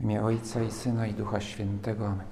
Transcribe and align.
W 0.00 0.02
imię 0.02 0.22
Ojca 0.22 0.62
i 0.62 0.70
Syna 0.70 1.06
i 1.06 1.14
Ducha 1.14 1.40
Świętego. 1.40 2.06
Amen. 2.06 2.26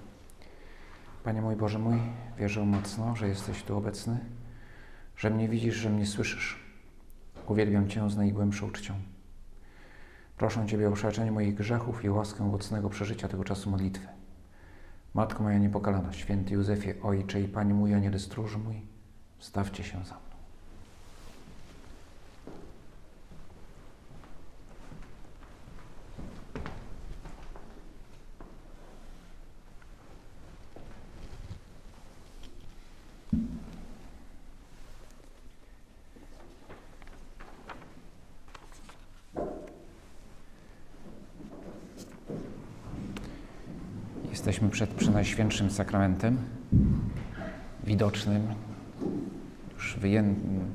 Panie 1.25 1.43
mój 1.43 1.57
Boże 1.57 1.79
mój, 1.79 1.99
wierzę 2.39 2.65
mocno, 2.65 3.17
że 3.17 3.29
jesteś 3.29 3.63
tu 3.63 3.77
obecny, 3.77 4.19
że 5.17 5.31
mnie 5.31 5.49
widzisz, 5.49 5.75
że 5.75 5.91
mnie 5.91 6.07
słyszysz. 6.07 6.59
Uwielbiam 7.47 7.89
Cię 7.89 8.11
z 8.11 8.17
najgłębszą 8.17 8.71
czcią. 8.71 8.95
Proszę 10.37 10.67
Ciebie 10.67 10.89
o 10.89 10.93
przebaczenie 10.93 11.33
moich 11.33 11.55
grzechów 11.55 12.05
i 12.05 12.11
łaskę 12.11 12.45
owocnego 12.45 12.89
przeżycia 12.91 13.29
tego 13.29 13.45
czasu 13.45 13.71
modlitwy. 13.71 14.09
Matko 15.15 15.43
moja 15.43 15.59
niepokalana, 15.59 16.13
święty 16.13 16.55
Józefie, 16.55 17.01
Ojcze 17.03 17.41
i 17.41 17.49
Panie 17.49 17.75
mój, 17.75 17.95
Aniele 17.95 18.19
stróż 18.19 18.57
mój, 18.57 18.83
stawcie 19.39 19.85
się 19.85 20.05
za 20.05 20.15
mną. 20.15 20.29
Jesteśmy 44.39 44.69
przed 45.39 45.49
Przenajświętszym 45.49 45.85
Sakramentem, 45.85 46.39
widocznym, 47.85 48.55
już 49.75 49.97
wyjętym, 49.97 50.75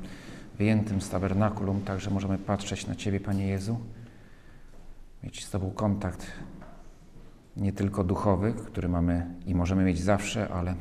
wyjętym 0.58 1.00
z 1.00 1.10
tabernakulum, 1.10 1.80
także 1.80 2.10
możemy 2.10 2.38
patrzeć 2.38 2.86
na 2.86 2.94
Ciebie, 2.94 3.20
Panie 3.20 3.46
Jezu, 3.46 3.80
mieć 5.22 5.44
z 5.44 5.50
Tobą 5.50 5.70
kontakt 5.70 6.26
nie 7.56 7.72
tylko 7.72 8.04
duchowy, 8.04 8.52
który 8.52 8.88
mamy 8.88 9.34
i 9.46 9.54
możemy 9.54 9.84
mieć 9.84 10.00
zawsze, 10.00 10.48
ale 10.48 10.74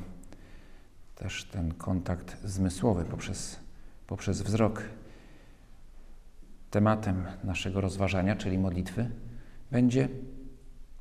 też 1.15 1.45
ten 1.45 1.73
kontakt 1.73 2.37
zmysłowy 2.43 3.05
poprzez, 3.05 3.59
poprzez 4.07 4.41
wzrok. 4.41 4.83
Tematem 6.71 7.25
naszego 7.43 7.81
rozważania, 7.81 8.35
czyli 8.35 8.57
modlitwy, 8.57 9.09
będzie, 9.71 10.09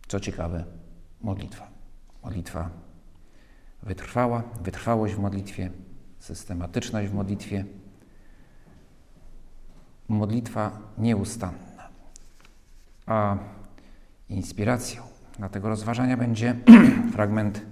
co 0.08 0.20
ciekawe, 0.20 0.64
modlitwa. 1.20 1.71
Modlitwa 2.24 2.70
wytrwała, 3.82 4.42
wytrwałość 4.62 5.14
w 5.14 5.18
modlitwie, 5.18 5.70
systematyczność 6.18 7.10
w 7.10 7.14
modlitwie, 7.14 7.64
modlitwa 10.08 10.78
nieustanna. 10.98 11.88
A 13.06 13.36
inspiracją 14.28 15.02
dla 15.38 15.48
tego 15.48 15.68
rozważania 15.68 16.16
będzie 16.16 16.56
fragment 17.14 17.62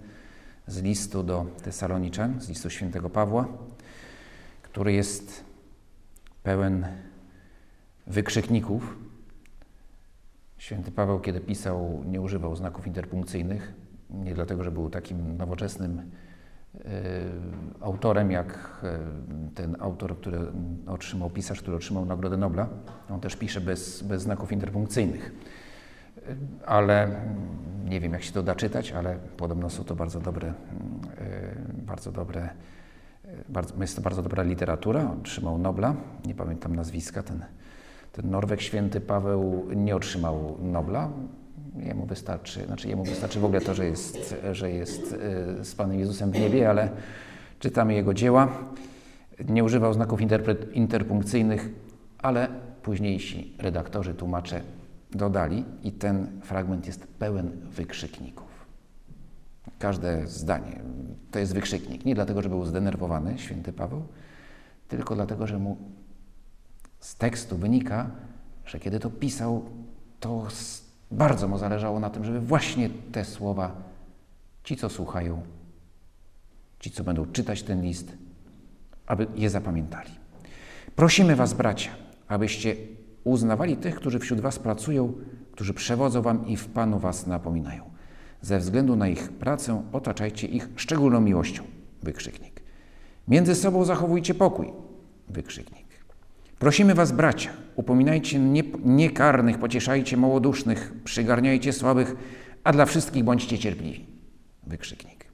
z 0.67 0.83
listu 0.83 1.23
do 1.23 1.47
Tesaloniczan, 1.63 2.41
z 2.41 2.49
listu 2.49 2.71
świętego 2.71 3.11
Pawła, 3.11 3.49
który 4.63 4.93
jest 4.93 5.45
pełen 6.43 6.87
wykrzykników. 8.07 8.97
Święty 10.59 10.91
Paweł, 10.91 11.21
kiedy 11.21 11.41
pisał, 11.41 12.05
nie 12.07 12.21
używał 12.21 12.57
znaków 12.57 12.87
interpunkcyjnych, 12.87 13.73
nie 14.15 14.35
dlatego, 14.35 14.65
że 14.65 14.71
był 14.71 14.91
takim 14.91 15.37
nowoczesnym 15.37 15.99
y, 15.99 16.81
autorem, 17.81 18.31
jak 18.31 18.81
y, 19.49 19.55
ten 19.55 19.77
autor, 19.81 20.17
który 20.17 20.39
otrzymał, 20.87 21.31
pisarz, 21.31 21.61
który 21.61 21.77
otrzymał 21.77 22.05
Nagrodę 22.05 22.37
Nobla. 22.37 22.69
On 23.11 23.21
też 23.21 23.37
pisze 23.37 23.61
bez, 23.61 24.03
bez 24.03 24.23
znaków 24.23 24.53
interpunkcyjnych. 24.53 25.33
Y, 26.19 26.37
ale 26.67 27.09
nie 27.85 28.01
wiem, 28.01 28.13
jak 28.13 28.23
się 28.23 28.33
to 28.33 28.43
da 28.43 28.55
czytać, 28.55 28.93
ale 28.93 29.17
podobno 29.37 29.71
są 29.71 29.85
to 29.85 29.95
bardzo 29.95 30.21
dobre, 30.21 30.55
bardzo 31.73 32.13
dobre, 32.13 32.49
bardzo, 33.49 33.75
jest 33.81 33.97
to 33.97 34.03
bardzo 34.03 34.23
dobra 34.23 34.43
literatura. 34.43 35.11
Otrzymał 35.21 35.59
Nobla, 35.59 35.95
nie 36.27 36.35
pamiętam 36.35 36.77
nazwiska, 36.77 37.23
ten, 37.23 37.45
ten 38.13 38.31
Norweg 38.31 38.61
święty 38.61 39.01
Paweł 39.01 39.67
nie 39.75 39.97
otrzymał 39.97 40.59
Nobla, 40.63 41.11
Jemu 41.77 42.07
wystarczy, 42.07 42.67
znaczy 42.67 42.89
jemu 42.89 43.05
wystarczy 43.05 43.41
w 43.41 43.45
ogóle 43.45 43.61
to, 43.61 43.75
że 43.75 43.87
jest, 43.87 44.35
że 44.53 44.71
jest 44.71 45.13
e, 45.61 45.65
z 45.65 45.75
Panem 45.75 45.99
Jezusem 45.99 46.31
w 46.31 46.39
niebie, 46.41 46.71
ale 46.71 46.91
czytamy 47.59 47.95
jego 47.95 48.15
dzieła. 48.15 48.49
Nie 49.49 49.65
używał 49.65 49.95
znaków 49.95 50.21
interpunkcyjnych, 50.73 51.69
ale 52.19 52.49
późniejsi 52.83 53.57
redaktorzy, 53.59 54.15
tłumacze 54.15 54.63
dodali 55.11 55.65
i 55.83 55.93
ten 55.93 56.41
fragment 56.43 56.87
jest 56.87 57.07
pełen 57.07 57.51
wykrzykników. 57.71 58.51
Każde 59.79 60.27
zdanie 60.27 60.81
to 61.31 61.39
jest 61.39 61.55
wykrzyknik. 61.55 62.05
Nie 62.05 62.15
dlatego, 62.15 62.43
że 62.43 62.49
był 62.49 62.65
zdenerwowany 62.65 63.39
święty 63.39 63.73
Paweł, 63.73 64.03
tylko 64.89 65.15
dlatego, 65.15 65.47
że 65.47 65.59
mu 65.59 65.77
z 67.01 67.17
tekstu 67.17 67.57
wynika, 67.57 68.11
że 68.65 68.81
kiedy 68.81 69.01
to 69.01 69.11
pisał, 69.11 69.65
to 70.21 70.47
bardzo 71.11 71.49
mu 71.49 71.59
zależało 71.59 72.01
na 72.01 72.11
tym, 72.11 72.25
żeby 72.25 72.41
właśnie 72.41 72.91
te 73.13 73.25
słowa 73.25 73.77
ci, 74.65 74.77
co 74.77 74.89
słuchają, 74.89 75.43
ci, 76.81 76.91
co 76.91 77.05
będą 77.05 77.27
czytać 77.27 77.63
ten 77.63 77.83
list, 77.83 78.13
aby 79.07 79.27
je 79.35 79.51
zapamiętali. 79.51 80.11
Prosimy 80.97 81.37
Was, 81.37 81.55
bracia, 81.55 81.91
abyście 82.29 82.77
uznawali 83.25 83.77
tych, 83.77 83.95
którzy 83.95 84.19
wśród 84.19 84.41
Was 84.41 84.59
pracują, 84.59 85.13
którzy 85.53 85.75
przewodzą 85.75 86.23
Wam 86.23 86.47
i 86.47 86.57
w 86.57 86.69
Panu 86.69 86.99
Was 86.99 87.27
napominają. 87.27 87.91
Ze 88.43 88.59
względu 88.59 88.97
na 88.97 89.09
ich 89.09 89.33
pracę 89.33 89.83
otaczajcie 89.93 90.47
ich 90.47 90.69
szczególną 90.77 91.21
miłością. 91.21 91.63
Wykrzyknik. 92.03 92.63
Między 93.29 93.55
sobą 93.55 93.85
zachowujcie 93.85 94.35
pokój. 94.35 94.73
Wykrzyknik. 95.29 95.90
Prosimy 96.61 96.95
Was, 96.95 97.13
bracia, 97.13 97.51
upominajcie 97.77 98.39
nie, 98.39 98.63
niekarnych, 98.85 99.59
pocieszajcie 99.59 100.17
małodusznych, 100.17 100.93
przygarniajcie 101.05 101.73
słabych, 101.73 102.17
a 102.65 102.73
dla 102.73 102.87
wszystkich 102.87 103.25
bądźcie 103.25 103.59
cierpliwi. 103.59 104.07
Wykrzyknik. 104.67 105.25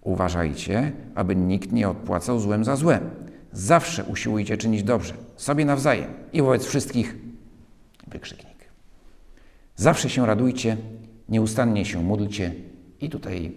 Uważajcie, 0.00 0.92
aby 1.14 1.36
nikt 1.36 1.72
nie 1.72 1.88
odpłacał 1.88 2.40
złem 2.40 2.64
za 2.64 2.76
złe. 2.76 3.00
Zawsze 3.52 4.04
usiłujcie 4.04 4.56
czynić 4.56 4.82
dobrze, 4.82 5.14
sobie 5.36 5.64
nawzajem 5.64 6.10
i 6.32 6.42
wobec 6.42 6.66
wszystkich. 6.66 7.16
Wykrzyknik. 8.06 8.70
Zawsze 9.76 10.10
się 10.10 10.26
radujcie, 10.26 10.76
nieustannie 11.28 11.84
się 11.84 12.02
módlcie 12.02 12.54
i 13.00 13.10
tutaj 13.10 13.52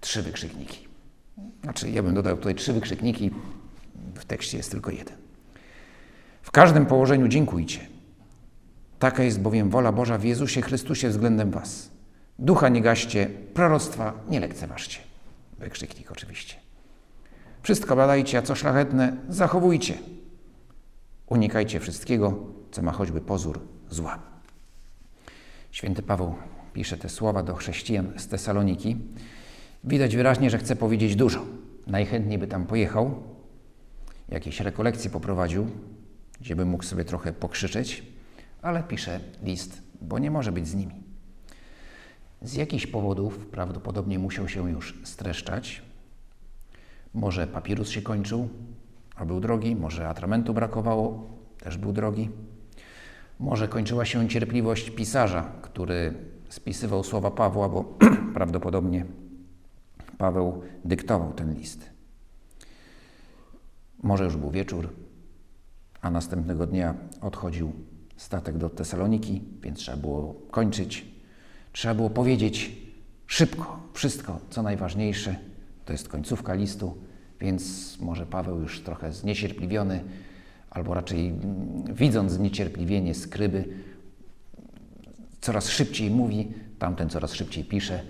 trzy 0.00 0.22
wykrzykniki. 0.22 0.88
Znaczy, 1.62 1.90
ja 1.90 2.02
bym 2.02 2.14
dodał 2.14 2.36
tutaj 2.36 2.54
trzy 2.54 2.72
wykrzykniki, 2.72 3.30
w 4.14 4.24
tekście 4.24 4.56
jest 4.56 4.70
tylko 4.70 4.90
jeden. 4.90 5.23
W 6.44 6.50
każdym 6.50 6.86
położeniu 6.86 7.28
dziękujcie. 7.28 7.80
Taka 8.98 9.22
jest 9.22 9.40
bowiem 9.40 9.70
wola 9.70 9.92
Boża 9.92 10.18
w 10.18 10.24
Jezusie 10.24 10.62
Chrystusie 10.62 11.08
względem 11.08 11.50
Was. 11.50 11.90
Ducha 12.38 12.68
nie 12.68 12.82
gaście, 12.82 13.30
proroctwa 13.54 14.12
nie 14.28 14.40
lekceważcie. 14.40 14.98
Wykrzyknik 15.58 16.12
oczywiście. 16.12 16.54
Wszystko 17.62 17.96
badajcie, 17.96 18.38
a 18.38 18.42
co 18.42 18.54
szlachetne, 18.54 19.16
zachowujcie. 19.28 19.94
Unikajcie 21.26 21.80
wszystkiego, 21.80 22.38
co 22.70 22.82
ma 22.82 22.92
choćby 22.92 23.20
pozór 23.20 23.60
zła. 23.90 24.18
Święty 25.70 26.02
Paweł 26.02 26.34
pisze 26.72 26.96
te 26.96 27.08
słowa 27.08 27.42
do 27.42 27.54
chrześcijan 27.54 28.12
z 28.16 28.28
Tesaloniki. 28.28 28.96
Widać 29.84 30.16
wyraźnie, 30.16 30.50
że 30.50 30.58
chce 30.58 30.76
powiedzieć 30.76 31.16
dużo. 31.16 31.44
Najchętniej 31.86 32.38
by 32.38 32.46
tam 32.46 32.66
pojechał, 32.66 33.22
jakieś 34.28 34.60
rekolekcje 34.60 35.10
poprowadził, 35.10 35.70
gdzie 36.40 36.56
by 36.56 36.64
mógł 36.64 36.84
sobie 36.84 37.04
trochę 37.04 37.32
pokrzyczeć, 37.32 38.02
ale 38.62 38.82
pisze 38.82 39.20
list, 39.42 39.82
bo 40.00 40.18
nie 40.18 40.30
może 40.30 40.52
być 40.52 40.68
z 40.68 40.74
nimi. 40.74 40.94
Z 42.42 42.54
jakichś 42.54 42.86
powodów 42.86 43.46
prawdopodobnie 43.46 44.18
musiał 44.18 44.48
się 44.48 44.70
już 44.70 44.98
streszczać. 45.04 45.82
Może 47.14 47.46
papirus 47.46 47.88
się 47.88 48.02
kończył, 48.02 48.48
a 49.16 49.24
był 49.24 49.40
drogi, 49.40 49.76
może 49.76 50.08
atramentu 50.08 50.54
brakowało, 50.54 51.30
też 51.58 51.76
był 51.76 51.92
drogi. 51.92 52.30
Może 53.40 53.68
kończyła 53.68 54.04
się 54.04 54.28
cierpliwość 54.28 54.90
pisarza, 54.90 55.52
który 55.62 56.14
spisywał 56.48 57.04
słowa 57.04 57.30
Pawła, 57.30 57.68
bo 57.68 57.84
prawdopodobnie 58.34 59.06
Paweł 60.18 60.62
dyktował 60.84 61.32
ten 61.32 61.54
list. 61.54 61.90
Może 64.02 64.24
już 64.24 64.36
był 64.36 64.50
wieczór, 64.50 64.88
a 66.04 66.10
następnego 66.10 66.66
dnia 66.66 66.94
odchodził 67.20 67.72
statek 68.16 68.58
do 68.58 68.70
Tesaloniki, 68.70 69.42
więc 69.62 69.78
trzeba 69.78 69.96
było 69.96 70.34
kończyć. 70.50 71.06
Trzeba 71.72 71.94
było 71.94 72.10
powiedzieć 72.10 72.76
szybko 73.26 73.80
wszystko, 73.92 74.40
co 74.50 74.62
najważniejsze. 74.62 75.36
To 75.84 75.92
jest 75.92 76.08
końcówka 76.08 76.54
listu, 76.54 76.96
więc 77.40 77.96
może 78.00 78.26
Paweł 78.26 78.60
już 78.60 78.80
trochę 78.80 79.12
zniecierpliwiony, 79.12 80.04
albo 80.70 80.94
raczej 80.94 81.28
mm, 81.28 81.94
widząc 81.94 82.32
zniecierpliwienie 82.32 83.14
skryby, 83.14 83.64
coraz 85.40 85.68
szybciej 85.68 86.10
mówi, 86.10 86.52
tamten 86.78 87.08
coraz 87.08 87.34
szybciej 87.34 87.64
pisze 87.64 88.00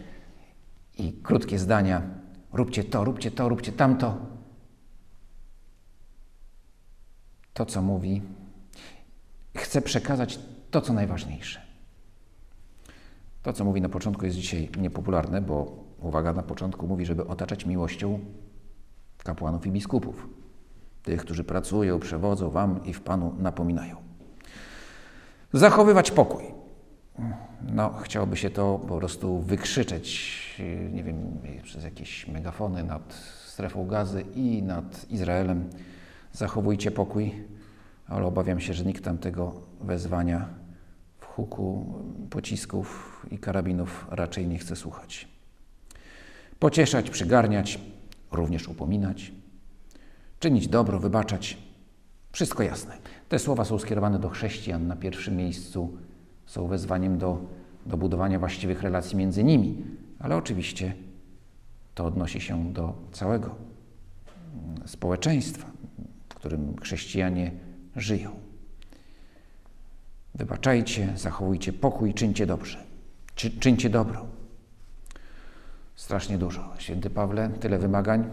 i 0.98 1.12
krótkie 1.12 1.58
zdania. 1.58 2.02
Róbcie 2.52 2.84
to, 2.84 3.04
róbcie 3.04 3.30
to, 3.30 3.48
róbcie 3.48 3.72
tamto. 3.72 4.33
To, 7.54 7.66
co 7.66 7.82
mówi, 7.82 8.22
chce 9.56 9.82
przekazać 9.82 10.38
to, 10.70 10.80
co 10.80 10.92
najważniejsze. 10.92 11.60
To, 13.42 13.52
co 13.52 13.64
mówi 13.64 13.80
na 13.80 13.88
początku, 13.88 14.24
jest 14.24 14.36
dzisiaj 14.36 14.70
niepopularne, 14.78 15.40
bo 15.40 15.84
uwaga, 16.00 16.32
na 16.32 16.42
początku 16.42 16.86
mówi, 16.86 17.06
żeby 17.06 17.26
otaczać 17.26 17.66
miłością 17.66 18.20
kapłanów 19.24 19.66
i 19.66 19.70
biskupów, 19.70 20.28
tych, 21.02 21.20
którzy 21.20 21.44
pracują, 21.44 22.00
przewodzą 22.00 22.50
Wam 22.50 22.84
i 22.84 22.92
w 22.92 23.00
Panu 23.00 23.34
napominają. 23.38 23.96
Zachowywać 25.52 26.10
pokój. 26.10 26.44
No, 27.62 27.92
chciałoby 27.92 28.36
się 28.36 28.50
to 28.50 28.78
po 28.88 28.98
prostu 28.98 29.38
wykrzyczeć, 29.38 30.40
nie 30.92 31.04
wiem, 31.04 31.38
przez 31.62 31.84
jakieś 31.84 32.28
megafony 32.28 32.84
nad 32.84 33.14
strefą 33.46 33.86
gazy 33.86 34.24
i 34.34 34.62
nad 34.62 35.10
Izraelem. 35.10 35.70
Zachowujcie 36.34 36.90
pokój, 36.90 37.32
ale 38.06 38.26
obawiam 38.26 38.60
się, 38.60 38.74
że 38.74 38.84
nikt 38.84 39.04
tam 39.04 39.18
tego 39.18 39.60
wezwania 39.80 40.48
w 41.18 41.24
huku 41.24 41.94
pocisków 42.30 43.26
i 43.30 43.38
karabinów 43.38 44.06
raczej 44.10 44.46
nie 44.46 44.58
chce 44.58 44.76
słuchać. 44.76 45.28
Pocieszać, 46.58 47.10
przygarniać, 47.10 47.80
również 48.32 48.68
upominać, 48.68 49.32
czynić 50.40 50.68
dobro, 50.68 50.98
wybaczać. 50.98 51.58
Wszystko 52.32 52.62
jasne. 52.62 52.98
Te 53.28 53.38
słowa 53.38 53.64
są 53.64 53.78
skierowane 53.78 54.18
do 54.18 54.28
chrześcijan 54.28 54.86
na 54.86 54.96
pierwszym 54.96 55.36
miejscu, 55.36 55.98
są 56.46 56.66
wezwaniem 56.66 57.18
do, 57.18 57.38
do 57.86 57.96
budowania 57.96 58.38
właściwych 58.38 58.82
relacji 58.82 59.16
między 59.16 59.44
nimi, 59.44 59.84
ale 60.18 60.36
oczywiście 60.36 60.94
to 61.94 62.06
odnosi 62.06 62.40
się 62.40 62.72
do 62.72 62.94
całego 63.12 63.54
mm, 64.54 64.88
społeczeństwa, 64.88 65.74
którym 66.44 66.76
chrześcijanie 66.80 67.50
żyją. 67.96 68.30
Wybaczajcie, 70.34 71.12
zachowujcie 71.16 71.72
pokój, 71.72 72.14
czyńcie 72.14 72.46
dobrze. 72.46 72.84
Czy, 73.34 73.50
czyńcie 73.50 73.90
dobro. 73.90 74.26
Strasznie 75.96 76.38
dużo. 76.38 76.72
Święty 76.78 77.10
Pawle, 77.10 77.50
tyle 77.60 77.78
wymagań. 77.78 78.24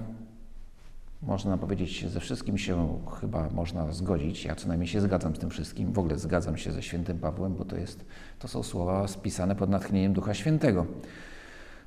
Można 1.21 1.57
powiedzieć, 1.57 2.09
ze 2.09 2.19
wszystkim 2.19 2.57
się 2.57 2.99
chyba 3.21 3.49
można 3.49 3.91
zgodzić. 3.91 4.45
Ja 4.45 4.55
co 4.55 4.67
najmniej 4.67 4.87
się 4.87 5.01
zgadzam 5.01 5.35
z 5.35 5.39
tym 5.39 5.49
wszystkim. 5.49 5.93
W 5.93 5.99
ogóle 5.99 6.19
zgadzam 6.19 6.57
się 6.57 6.71
ze 6.71 6.83
świętym 6.83 7.19
Pawłem, 7.19 7.55
bo 7.55 7.65
to, 7.65 7.75
jest, 7.75 8.05
to 8.39 8.47
są 8.47 8.63
słowa 8.63 9.07
spisane 9.07 9.55
pod 9.55 9.69
natchnieniem 9.69 10.13
Ducha 10.13 10.33
Świętego. 10.33 10.85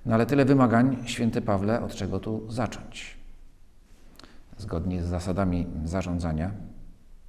No 0.07 0.15
ale 0.15 0.27
tyle 0.27 0.45
wymagań, 0.45 0.97
święty 1.05 1.43
Pawle, 1.43 1.83
od 1.83 1.95
czego 1.95 2.21
tu 2.21 2.53
zacząć? 2.53 3.24
Zgodnie 4.59 5.03
z 5.03 5.07
zasadami 5.07 5.67
zarządzania, 5.85 6.51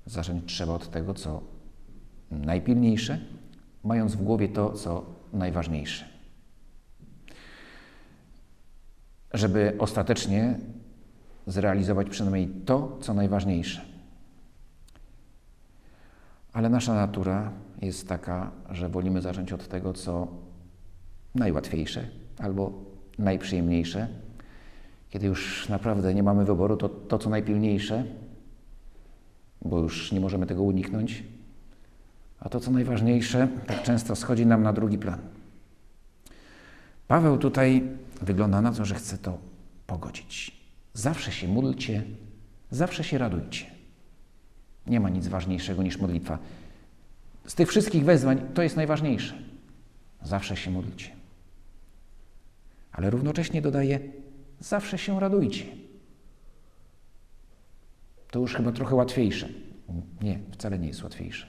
zacząć 0.06 0.54
trzeba 0.54 0.74
od 0.74 0.90
tego, 0.90 1.14
co 1.14 1.42
najpilniejsze, 2.32 3.20
mając 3.84 4.16
w 4.16 4.24
głowie 4.24 4.50
to, 4.50 4.74
co 4.74 5.06
najważniejsze. 5.34 6.06
Żeby 9.34 9.76
ostatecznie 9.80 10.60
zrealizować 11.48 12.10
przynajmniej 12.10 12.48
to, 12.66 12.98
co 13.02 13.14
najważniejsze. 13.14 13.82
Ale 16.54 16.70
nasza 16.70 16.94
natura 16.94 17.52
jest 17.82 18.08
taka, 18.08 18.52
że 18.70 18.90
wolimy 18.90 19.22
zacząć 19.22 19.54
od 19.54 19.68
tego, 19.68 19.94
co 19.94 20.28
najłatwiejsze 21.36 22.08
albo 22.40 22.74
najprzyjemniejsze. 23.18 24.08
Kiedy 25.16 25.28
już 25.28 25.70
naprawdę 25.70 26.14
nie 26.14 26.24
mamy 26.24 26.46
wyboru, 26.46 26.78
to 26.78 26.90
to, 26.90 27.20
co 27.20 27.30
najpilniejsze, 27.30 28.04
bo 29.62 29.80
już 29.80 30.12
nie 30.12 30.20
możemy 30.20 30.46
tego 30.46 30.64
uniknąć, 30.64 31.24
a 32.40 32.50
to, 32.50 32.60
co 32.60 32.72
najważniejsze, 32.72 33.48
tak 33.68 33.84
często 33.84 34.16
schodzi 34.16 34.46
nam 34.46 34.64
na 34.64 34.74
drugi 34.74 34.98
plan. 34.98 35.20
Paweł 37.08 37.38
tutaj 37.38 37.84
wygląda 38.22 38.62
na 38.62 38.72
to, 38.72 38.86
że 38.86 38.96
chce 38.96 39.18
to 39.18 39.38
pogodzić. 39.88 40.52
Zawsze 40.94 41.32
się 41.32 41.48
módlcie, 41.48 42.04
zawsze 42.72 43.04
się 43.04 43.18
radujcie. 43.18 43.66
Nie 44.88 45.00
ma 45.00 45.10
nic 45.10 45.28
ważniejszego 45.28 45.84
niż 45.84 45.98
modlitwa. 45.98 46.38
Z 47.48 47.56
tych 47.56 47.70
wszystkich 47.70 48.06
wezwań 48.06 48.42
to 48.54 48.64
jest 48.64 48.76
najważniejsze. 48.76 49.34
Zawsze 50.24 50.58
się 50.58 50.72
módlcie. 50.72 51.10
Ale 52.92 53.10
równocześnie 53.10 53.62
dodaje, 53.62 54.00
zawsze 54.66 54.98
się 54.98 55.20
radujcie. 55.20 55.66
To 58.32 58.40
już 58.40 58.56
chyba 58.56 58.72
trochę 58.72 58.96
łatwiejsze. 58.96 59.50
Nie, 60.22 60.40
wcale 60.52 60.80
nie 60.80 60.88
jest 60.88 61.04
łatwiejsze. 61.04 61.48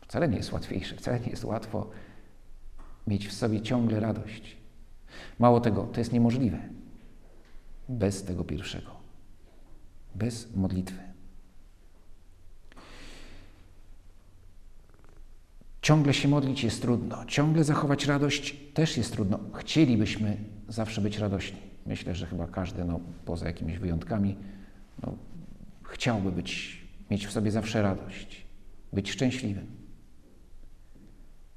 Wcale 0.00 0.28
nie 0.28 0.36
jest 0.36 0.52
łatwiejsze, 0.52 0.96
wcale 0.96 1.20
nie 1.20 1.30
jest 1.30 1.44
łatwo 1.44 1.90
mieć 3.06 3.28
w 3.28 3.32
sobie 3.32 3.62
ciągle 3.62 4.00
radość. 4.00 4.56
Mało 5.38 5.60
tego, 5.60 5.82
to 5.82 6.00
jest 6.00 6.12
niemożliwe 6.12 6.58
bez 7.88 8.24
tego 8.24 8.44
pierwszego, 8.44 8.90
bez 10.14 10.56
modlitwy. 10.56 10.98
Ciągle 15.82 16.14
się 16.14 16.28
modlić 16.28 16.64
jest 16.64 16.82
trudno, 16.82 17.24
ciągle 17.24 17.64
zachować 17.64 18.06
radość 18.06 18.56
też 18.74 18.96
jest 18.96 19.12
trudno. 19.12 19.40
Chcielibyśmy 19.54 20.36
zawsze 20.68 21.00
być 21.00 21.18
radośni. 21.18 21.69
Myślę, 21.90 22.14
że 22.14 22.26
chyba 22.26 22.46
każdy, 22.46 22.84
no, 22.84 23.00
poza 23.24 23.46
jakimiś 23.46 23.78
wyjątkami, 23.78 24.36
no, 25.02 25.14
chciałby 25.82 26.32
być, 26.32 26.80
mieć 27.10 27.26
w 27.26 27.32
sobie 27.32 27.50
zawsze 27.50 27.82
radość, 27.82 28.46
być 28.92 29.10
szczęśliwym. 29.10 29.66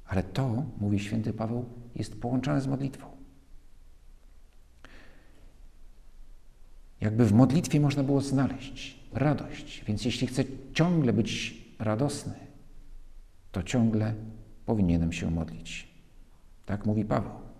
Ale 0.05 0.23
to, 0.23 0.65
mówi 0.77 0.99
święty 0.99 1.33
Paweł, 1.33 1.65
jest 1.95 2.21
połączone 2.21 2.61
z 2.61 2.67
modlitwą. 2.67 3.07
Jakby 7.01 7.25
w 7.25 7.33
modlitwie 7.33 7.79
można 7.79 8.03
było 8.03 8.21
znaleźć 8.21 8.99
radość. 9.11 9.83
Więc 9.87 10.05
jeśli 10.05 10.27
chcę 10.27 10.43
ciągle 10.73 11.13
być 11.13 11.61
radosny, 11.79 12.33
to 13.51 13.63
ciągle 13.63 14.13
powinienem 14.65 15.13
się 15.13 15.31
modlić. 15.31 15.87
Tak 16.65 16.85
mówi 16.85 17.05
Paweł. 17.05 17.52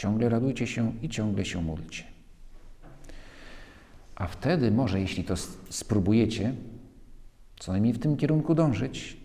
Ciągle 0.00 0.28
radujcie 0.28 0.66
się 0.66 0.92
i 1.02 1.08
ciągle 1.08 1.44
się 1.44 1.62
módlcie. 1.62 2.04
A 4.14 4.26
wtedy 4.26 4.70
może, 4.70 5.00
jeśli 5.00 5.24
to 5.24 5.36
spróbujecie, 5.70 6.54
co 7.58 7.72
najmniej 7.72 7.92
w 7.92 7.98
tym 7.98 8.16
kierunku 8.16 8.54
dążyć, 8.54 9.16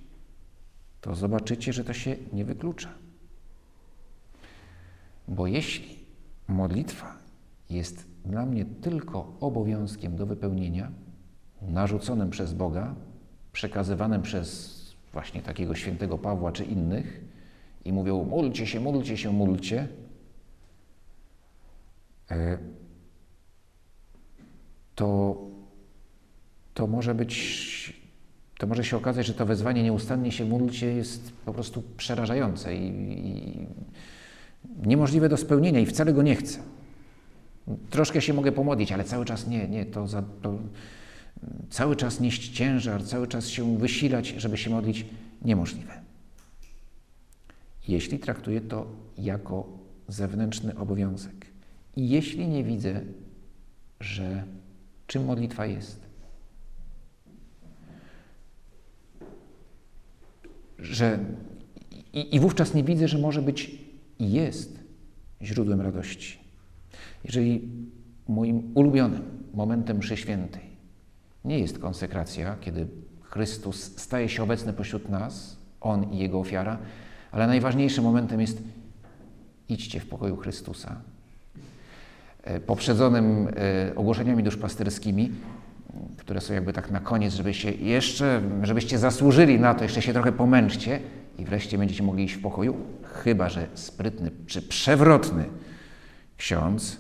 to 1.02 1.16
zobaczycie, 1.16 1.74
że 1.74 1.84
to 1.84 1.94
się 1.94 2.16
nie 2.34 2.46
wyklucza. 2.46 2.90
Bo 5.28 5.48
jeśli 5.48 6.00
modlitwa 6.48 7.18
jest 7.70 8.08
dla 8.26 8.46
mnie 8.46 8.66
tylko 8.66 9.38
obowiązkiem 9.40 10.16
do 10.16 10.26
wypełnienia, 10.26 10.92
narzuconym 11.62 12.30
przez 12.30 12.54
Boga, 12.54 12.96
przekazywanym 13.52 14.22
przez 14.22 14.76
właśnie 15.14 15.42
takiego 15.42 15.76
świętego 15.76 16.18
Pawła 16.18 16.52
czy 16.52 16.64
innych, 16.64 17.22
i 17.86 17.94
mówią: 17.94 18.24
módlcie 18.24 18.68
się, 18.68 18.80
módlcie 18.80 19.18
się, 19.18 19.34
módlcie. 19.34 19.88
E, 22.32 22.58
to, 24.96 25.38
to 26.74 26.88
może 26.88 27.16
być, 27.16 28.02
to 28.58 28.68
może 28.68 28.84
się 28.84 28.98
okazać, 28.98 29.26
że 29.26 29.34
to 29.34 29.46
wezwanie 29.46 29.84
nieustannie 29.84 30.32
się 30.32 30.46
módlcie 30.46 30.94
jest 30.94 31.34
po 31.46 31.54
prostu 31.54 31.84
przerażające 31.98 32.76
i, 32.76 32.88
i 33.28 33.68
niemożliwe 34.88 35.30
do 35.30 35.38
spełnienia 35.38 35.80
i 35.80 35.86
wcale 35.86 36.14
go 36.14 36.24
nie 36.24 36.36
chcę. 36.36 36.60
Troszkę 37.90 38.22
się 38.22 38.34
mogę 38.34 38.52
pomodlić, 38.52 38.92
ale 38.92 39.04
cały 39.04 39.26
czas 39.26 39.48
nie, 39.48 39.68
nie, 39.68 39.86
to, 39.86 40.08
za, 40.08 40.24
to 40.42 40.60
cały 41.70 41.96
czas 41.96 42.20
nieść 42.20 42.50
ciężar, 42.50 43.04
cały 43.04 43.28
czas 43.28 43.48
się 43.48 43.78
wysilać, 43.78 44.28
żeby 44.28 44.58
się 44.58 44.70
modlić, 44.70 45.06
niemożliwe. 45.42 46.02
Jeśli 47.88 48.20
traktuję 48.20 48.62
to 48.62 48.88
jako 49.18 49.68
zewnętrzny 50.08 50.78
obowiązek 50.78 51.45
i 51.96 52.10
jeśli 52.10 52.48
nie 52.48 52.64
widzę, 52.64 53.02
że 54.00 54.44
czym 55.08 55.26
modlitwa 55.26 55.66
jest, 55.66 56.06
że 60.80 61.20
i, 62.14 62.36
i 62.36 62.40
wówczas 62.40 62.74
nie 62.74 62.84
widzę, 62.84 63.08
że 63.08 63.18
może 63.18 63.42
być 63.42 63.72
i 64.20 64.32
jest 64.32 64.80
źródłem 65.42 65.82
radości. 65.82 66.40
Jeżeli 67.24 67.70
moim 68.28 68.72
ulubionym 68.76 69.22
momentem 69.54 69.98
mszy 69.98 70.18
świętej 70.18 70.62
nie 71.46 71.60
jest 71.60 71.80
konsekracja, 71.80 72.58
kiedy 72.62 72.88
Chrystus 73.22 73.98
staje 73.98 74.30
się 74.30 74.44
obecny 74.44 74.74
pośród 74.74 75.10
nas, 75.10 75.58
On 75.82 76.14
i 76.14 76.18
Jego 76.18 76.40
ofiara, 76.40 76.78
ale 77.32 77.48
najważniejszym 77.48 78.04
momentem 78.04 78.42
jest 78.42 78.64
idźcie 79.70 80.00
w 80.00 80.08
pokoju 80.08 80.36
Chrystusa. 80.36 81.02
E, 82.46 82.60
poprzedzonym 82.60 83.48
e, 83.48 83.96
ogłoszeniami 83.96 84.44
duszpasterskimi, 84.44 85.32
które 86.18 86.42
są 86.42 86.54
jakby 86.54 86.74
tak 86.74 86.92
na 86.92 87.00
koniec, 87.00 87.34
żebyście 87.34 87.72
jeszcze, 87.72 88.42
żebyście 88.64 88.98
zasłużyli 88.98 89.60
na 89.60 89.74
to, 89.74 89.84
jeszcze 89.84 90.02
się 90.02 90.14
trochę 90.14 90.32
pomęczcie 90.32 91.00
i 91.38 91.46
wreszcie 91.46 91.78
będziecie 91.78 92.04
mogli 92.04 92.24
iść 92.24 92.36
w 92.36 92.42
pokoju, 92.42 92.78
chyba 93.04 93.50
że 93.50 93.68
sprytny 93.74 94.32
czy 94.46 94.62
przewrotny 94.62 95.46
ksiądz, 96.38 96.98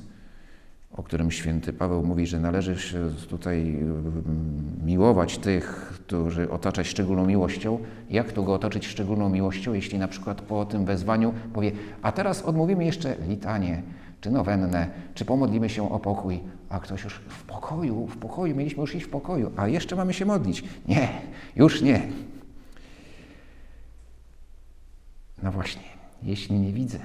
o 0.91 1.03
którym 1.03 1.31
święty 1.31 1.73
Paweł 1.73 2.03
mówi, 2.03 2.27
że 2.27 2.39
należy 2.39 2.79
się 2.79 3.09
tutaj 3.29 3.61
mm, 3.61 4.81
miłować 4.85 5.37
tych, 5.37 5.65
którzy 6.05 6.51
otaczać 6.51 6.87
szczególną 6.87 7.25
miłością. 7.25 7.79
Jak 8.09 8.31
to 8.31 8.43
go 8.43 8.53
otoczyć 8.53 8.87
szczególną 8.87 9.29
miłością, 9.29 9.73
jeśli 9.73 9.99
na 9.99 10.07
przykład 10.07 10.41
po 10.41 10.65
tym 10.65 10.85
wezwaniu 10.85 11.33
powie, 11.53 11.71
a 12.01 12.11
teraz 12.11 12.41
odmówimy 12.41 12.85
jeszcze 12.85 13.15
litanie, 13.27 13.81
czy 14.25 14.31
nowennę, 14.31 14.89
czy 15.13 15.25
pomodlimy 15.25 15.69
się 15.69 15.91
o 15.91 15.99
pokój, 15.99 16.39
a 16.69 16.79
ktoś 16.79 17.03
już 17.03 17.13
w 17.13 17.43
pokoju, 17.43 18.07
w 18.07 18.17
pokoju, 18.17 18.55
mieliśmy 18.55 18.81
już 18.81 18.95
iść 18.95 19.05
w 19.05 19.09
pokoju, 19.09 19.51
a 19.55 19.67
jeszcze 19.67 19.95
mamy 19.95 20.13
się 20.13 20.25
modlić. 20.25 20.63
Nie, 20.87 21.09
już 21.55 21.81
nie. 21.81 22.07
No 25.43 25.51
właśnie, 25.51 25.83
jeśli 26.23 26.59
nie 26.59 26.73
widzę, 26.73 26.99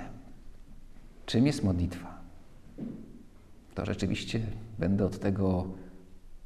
czym 1.27 1.47
jest 1.47 1.65
modlitwa, 1.65 2.19
to 3.75 3.87
rzeczywiście 3.87 4.41
będę 4.79 5.05
od 5.05 5.19
tego, 5.19 5.67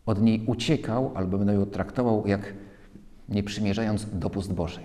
od 0.06 0.22
niej 0.22 0.44
uciekał 0.46 1.12
albo 1.14 1.38
będę 1.38 1.54
ją 1.54 1.66
traktował 1.66 2.26
jak 2.26 2.54
nie 3.28 3.42
przymierzając 3.42 4.06
dopust 4.18 4.52
Boży. 4.52 4.80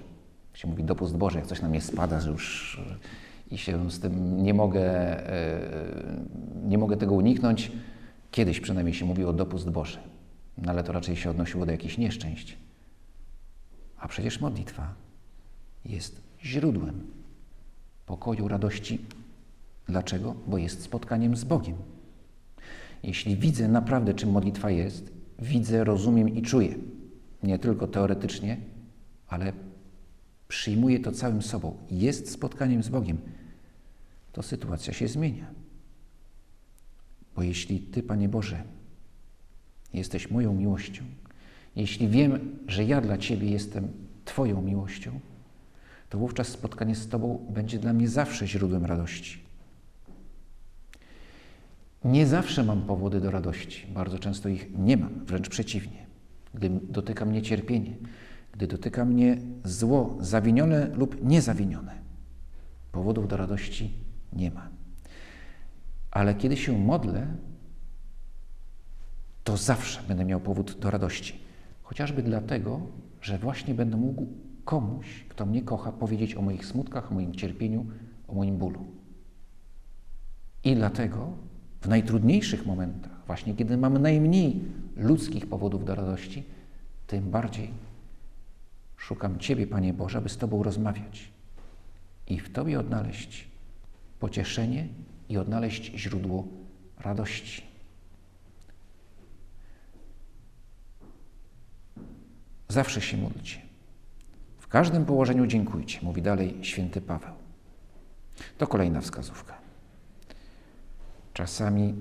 Się 0.53 0.67
mówi 0.67 0.83
dopust 0.83 1.17
Boży, 1.17 1.37
jak 1.37 1.47
coś 1.47 1.61
na 1.61 1.69
mnie 1.69 1.81
spada, 1.81 2.19
że 2.19 2.31
już 2.31 2.81
i 3.51 3.57
się 3.57 3.91
z 3.91 3.99
tym 3.99 4.43
nie 4.43 4.53
mogę, 4.53 4.83
e, 5.29 5.59
nie 6.63 6.77
mogę 6.77 6.97
tego 6.97 7.15
uniknąć. 7.15 7.71
Kiedyś 8.31 8.59
przynajmniej 8.59 8.93
się 8.93 9.05
mówiło 9.05 9.33
dopust 9.33 9.69
Boży, 9.69 9.97
no 10.57 10.71
ale 10.71 10.83
to 10.83 10.91
raczej 10.91 11.15
się 11.15 11.29
odnosiło 11.29 11.65
do 11.65 11.71
jakichś 11.71 11.97
nieszczęść. 11.97 12.57
A 13.97 14.07
przecież 14.07 14.41
modlitwa 14.41 14.93
jest 15.85 16.21
źródłem 16.43 17.01
pokoju, 18.05 18.47
radości. 18.47 18.99
Dlaczego? 19.87 20.35
Bo 20.47 20.57
jest 20.57 20.81
spotkaniem 20.81 21.35
z 21.35 21.43
Bogiem. 21.43 21.75
Jeśli 23.03 23.37
widzę 23.37 23.67
naprawdę, 23.67 24.13
czym 24.13 24.31
modlitwa 24.31 24.71
jest, 24.71 25.11
widzę, 25.39 25.83
rozumiem 25.83 26.29
i 26.29 26.41
czuję, 26.41 26.75
nie 27.43 27.59
tylko 27.59 27.87
teoretycznie, 27.87 28.57
ale 29.27 29.53
przyjmuję 30.47 30.99
to 30.99 31.11
całym 31.11 31.41
sobą, 31.41 31.77
jest 31.91 32.31
spotkaniem 32.31 32.83
z 32.83 32.89
Bogiem, 32.89 33.17
to 34.39 34.43
sytuacja 34.43 34.93
się 34.93 35.07
zmienia. 35.07 35.45
Bo 37.35 37.43
jeśli 37.43 37.79
Ty, 37.79 38.03
Panie 38.03 38.29
Boże, 38.29 38.63
jesteś 39.93 40.31
moją 40.31 40.53
miłością, 40.53 41.03
jeśli 41.75 42.07
wiem, 42.07 42.57
że 42.67 42.83
ja 42.83 43.01
dla 43.01 43.17
Ciebie 43.17 43.49
jestem 43.49 43.87
Twoją 44.25 44.61
miłością, 44.61 45.19
to 46.09 46.17
wówczas 46.17 46.47
spotkanie 46.47 46.95
z 46.95 47.07
Tobą 47.07 47.45
będzie 47.49 47.79
dla 47.79 47.93
mnie 47.93 48.07
zawsze 48.07 48.47
źródłem 48.47 48.85
radości. 48.85 49.39
Nie 52.05 52.27
zawsze 52.27 52.63
mam 52.63 52.81
powody 52.81 53.21
do 53.21 53.31
radości, 53.31 53.87
bardzo 53.87 54.19
często 54.19 54.49
ich 54.49 54.67
nie 54.77 54.97
mam, 54.97 55.25
wręcz 55.25 55.49
przeciwnie. 55.49 56.05
Gdy 56.53 56.69
dotyka 56.69 57.25
mnie 57.25 57.41
cierpienie, 57.41 57.95
gdy 58.51 58.67
dotyka 58.67 59.05
mnie 59.05 59.37
zło, 59.63 60.17
zawinione 60.19 60.87
lub 60.87 61.23
niezawinione, 61.23 61.95
powodów 62.91 63.27
do 63.27 63.37
radości 63.37 64.08
nie 64.33 64.51
ma. 64.51 64.69
Ale 66.11 66.35
kiedy 66.35 66.57
się 66.57 66.77
modlę, 66.77 67.27
to 69.43 69.57
zawsze 69.57 70.03
będę 70.07 70.25
miał 70.25 70.39
powód 70.39 70.79
do 70.79 70.91
radości. 70.91 71.39
Chociażby 71.83 72.23
dlatego, 72.23 72.81
że 73.21 73.37
właśnie 73.37 73.73
będę 73.73 73.97
mógł 73.97 74.27
komuś, 74.65 75.25
kto 75.29 75.45
mnie 75.45 75.61
kocha, 75.61 75.91
powiedzieć 75.91 76.35
o 76.35 76.41
moich 76.41 76.65
smutkach, 76.65 77.11
o 77.11 77.15
moim 77.15 77.33
cierpieniu, 77.35 77.85
o 78.27 78.33
moim 78.33 78.57
bólu. 78.57 78.85
I 80.63 80.75
dlatego 80.75 81.31
w 81.81 81.87
najtrudniejszych 81.87 82.65
momentach, 82.65 83.25
właśnie 83.27 83.55
kiedy 83.55 83.77
mamy 83.77 83.99
najmniej 83.99 84.61
ludzkich 84.95 85.47
powodów 85.47 85.85
do 85.85 85.95
radości, 85.95 86.43
tym 87.07 87.31
bardziej 87.31 87.69
szukam 88.97 89.39
Ciebie, 89.39 89.67
Panie 89.67 89.93
Boże, 89.93 90.17
aby 90.17 90.29
z 90.29 90.37
Tobą 90.37 90.63
rozmawiać 90.63 91.31
i 92.27 92.39
w 92.39 92.51
Tobie 92.51 92.79
odnaleźć 92.79 93.48
pocieszenie 94.19 94.87
i 95.29 95.37
odnaleźć 95.37 95.91
źródło 95.95 96.47
radości. 96.97 97.63
Zawsze 102.67 103.01
się 103.01 103.17
módlcie. 103.17 103.61
W 104.57 104.67
każdym 104.67 105.05
położeniu 105.05 105.47
dziękujcie, 105.47 105.99
mówi 106.01 106.21
dalej 106.21 106.57
święty 106.61 107.01
Paweł. 107.01 107.33
To 108.57 108.67
kolejna 108.67 109.01
wskazówka. 109.01 109.57
Czasami 111.33 111.93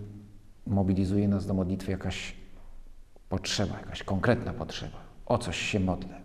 mobilizuje 0.67 1.29
nas 1.29 1.47
do 1.47 1.55
modlitwy 1.55 1.91
jakaś 1.91 2.35
potrzeba, 3.29 3.79
jakaś 3.79 4.03
konkretna 4.03 4.53
potrzeba. 4.53 4.99
O 5.27 5.39
coś 5.39 5.59
się 5.59 5.81
modlę. 5.81 6.21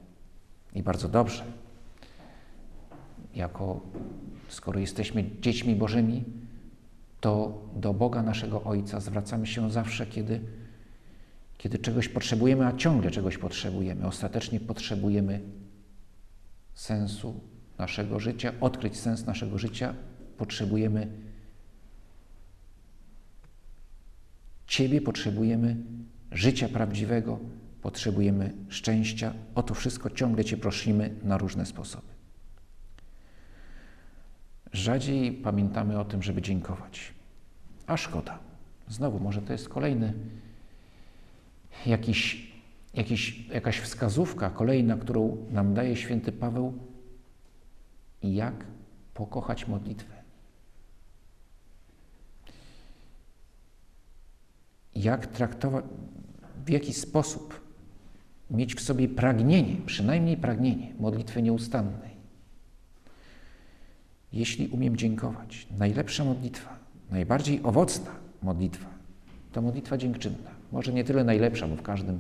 I 0.74 0.84
bardzo 0.84 1.10
dobrze. 1.10 1.44
Jako, 3.36 3.82
skoro 4.54 4.80
jesteśmy 4.80 5.26
dziećmi 5.42 5.76
Bożymi, 5.76 6.24
to 7.22 7.62
do 7.76 7.94
Boga 7.94 8.24
naszego 8.24 8.64
Ojca 8.64 9.00
zwracamy 9.00 9.48
się 9.48 9.72
zawsze, 9.72 10.06
kiedy, 10.06 10.42
kiedy 11.58 11.80
czegoś 11.80 12.10
potrzebujemy, 12.10 12.66
a 12.66 12.74
ciągle 12.78 13.12
czegoś 13.12 13.38
potrzebujemy. 13.38 14.08
Ostatecznie 14.08 14.60
potrzebujemy 14.60 15.42
sensu 16.74 17.42
naszego 17.78 18.20
życia, 18.20 18.54
odkryć 18.62 19.00
sens 19.00 19.26
naszego 19.26 19.58
życia, 19.58 19.94
potrzebujemy 20.38 21.08
Ciebie, 24.68 25.02
potrzebujemy 25.02 25.76
życia 26.32 26.70
prawdziwego, 26.70 27.40
potrzebujemy 27.82 28.54
szczęścia. 28.70 29.34
O 29.56 29.64
to 29.64 29.74
wszystko 29.74 30.10
ciągle 30.10 30.46
Cię 30.46 30.58
prosimy 30.58 31.16
na 31.24 31.38
różne 31.38 31.66
sposoby. 31.66 32.13
Rzadziej 34.74 35.32
pamiętamy 35.32 36.00
o 36.00 36.06
tym, 36.06 36.24
żeby 36.24 36.42
dziękować. 36.42 37.14
A 37.88 37.98
szkoda. 37.98 38.40
Znowu, 38.88 39.20
może 39.20 39.42
to 39.42 39.54
jest 39.54 39.70
kolejny 39.70 40.14
jakiś, 41.86 42.52
jakiś, 42.94 43.48
jakaś 43.50 43.80
wskazówka 43.80 44.50
kolejna, 44.50 44.98
którą 44.98 45.38
nam 45.52 45.74
daje 45.74 45.96
święty 45.96 46.32
Paweł, 46.32 46.74
jak 48.24 48.66
pokochać 49.14 49.68
modlitwę. 49.68 50.14
Jak 54.96 55.28
traktować, 55.28 55.86
w 56.66 56.70
jaki 56.70 56.94
sposób 56.94 57.62
mieć 58.52 58.76
w 58.76 58.82
sobie 58.82 59.10
pragnienie, 59.10 59.76
przynajmniej 59.86 60.38
pragnienie 60.38 60.94
modlitwy 61.00 61.42
nieustannej. 61.42 62.13
Jeśli 64.34 64.68
umiem 64.68 64.98
dziękować, 64.98 65.68
najlepsza 65.78 66.26
modlitwa, 66.26 66.80
najbardziej 67.12 67.64
owocna 67.64 68.12
modlitwa 68.42 68.90
to 69.52 69.62
modlitwa 69.62 69.98
dziękczynna. 69.98 70.50
Może 70.72 70.94
nie 70.94 71.04
tyle 71.04 71.24
najlepsza, 71.24 71.68
bo 71.68 71.76
w 71.76 71.82
każdym 71.82 72.20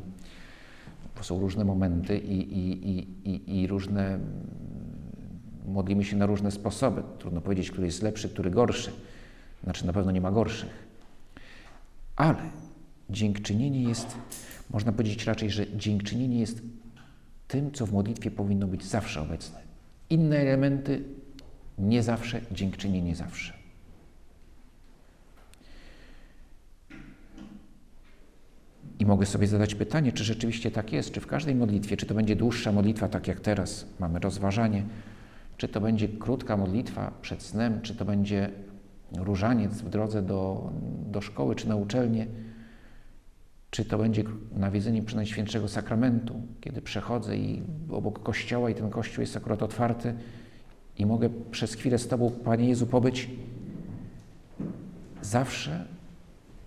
bo 1.17 1.23
są 1.23 1.39
różne 1.39 1.65
momenty 1.65 2.17
i, 2.17 2.57
i, 2.57 2.89
i, 2.89 3.07
i, 3.25 3.61
i 3.61 3.67
różne. 3.67 4.19
Modlimy 5.65 6.03
się 6.03 6.17
na 6.17 6.25
różne 6.25 6.51
sposoby. 6.51 7.03
Trudno 7.19 7.41
powiedzieć, 7.41 7.71
który 7.71 7.87
jest 7.87 8.01
lepszy, 8.01 8.29
który 8.29 8.51
gorszy. 8.51 8.91
Znaczy, 9.63 9.85
na 9.85 9.93
pewno 9.93 10.11
nie 10.11 10.21
ma 10.21 10.31
gorszych. 10.31 10.87
Ale 12.15 12.37
dziękczynienie 13.09 13.83
jest 13.83 14.17
można 14.69 14.91
powiedzieć 14.91 15.25
raczej, 15.25 15.49
że 15.49 15.77
dziękczynienie 15.77 16.39
jest 16.39 16.61
tym, 17.47 17.71
co 17.71 17.85
w 17.85 17.93
modlitwie 17.93 18.31
powinno 18.31 18.67
być 18.67 18.85
zawsze 18.85 19.21
obecne. 19.21 19.59
Inne 20.09 20.37
elementy 20.37 21.03
nie 21.77 22.03
zawsze, 22.03 22.41
dziękczynienie 22.51 23.15
zawsze. 23.15 23.53
I 28.99 29.05
mogę 29.05 29.25
sobie 29.25 29.47
zadać 29.47 29.75
pytanie, 29.75 30.11
czy 30.11 30.23
rzeczywiście 30.23 30.71
tak 30.71 30.93
jest, 30.93 31.11
czy 31.11 31.21
w 31.21 31.27
każdej 31.27 31.55
modlitwie, 31.55 31.97
czy 31.97 32.05
to 32.05 32.15
będzie 32.15 32.35
dłuższa 32.35 32.71
modlitwa, 32.71 33.07
tak 33.07 33.27
jak 33.27 33.39
teraz 33.39 33.85
mamy 33.99 34.19
rozważanie, 34.19 34.85
czy 35.57 35.67
to 35.67 35.81
będzie 35.81 36.07
krótka 36.07 36.57
modlitwa 36.57 37.11
przed 37.21 37.41
snem, 37.41 37.81
czy 37.81 37.95
to 37.95 38.05
będzie 38.05 38.49
różaniec 39.17 39.73
w 39.73 39.89
drodze 39.89 40.21
do, 40.21 40.71
do 41.11 41.21
szkoły 41.21 41.55
czy 41.55 41.69
na 41.69 41.75
uczelnię, 41.75 42.27
czy 43.69 43.85
to 43.85 43.97
będzie 43.97 44.23
nawiedzenie 44.51 45.03
przy 45.03 45.15
Najświętszego 45.15 45.67
Sakramentu, 45.67 46.41
kiedy 46.61 46.81
przechodzę 46.81 47.37
i 47.37 47.63
obok 47.89 48.23
kościoła 48.23 48.69
i 48.69 48.75
ten 48.75 48.89
kościół 48.89 49.21
jest 49.21 49.37
akurat 49.37 49.63
otwarty 49.63 50.13
i 50.97 51.05
mogę 51.05 51.29
przez 51.51 51.73
chwilę 51.73 51.97
z 51.97 52.07
Tobą, 52.07 52.31
Panie 52.31 52.69
Jezu, 52.69 52.87
pobyć, 52.87 53.29
zawsze, 55.21 55.85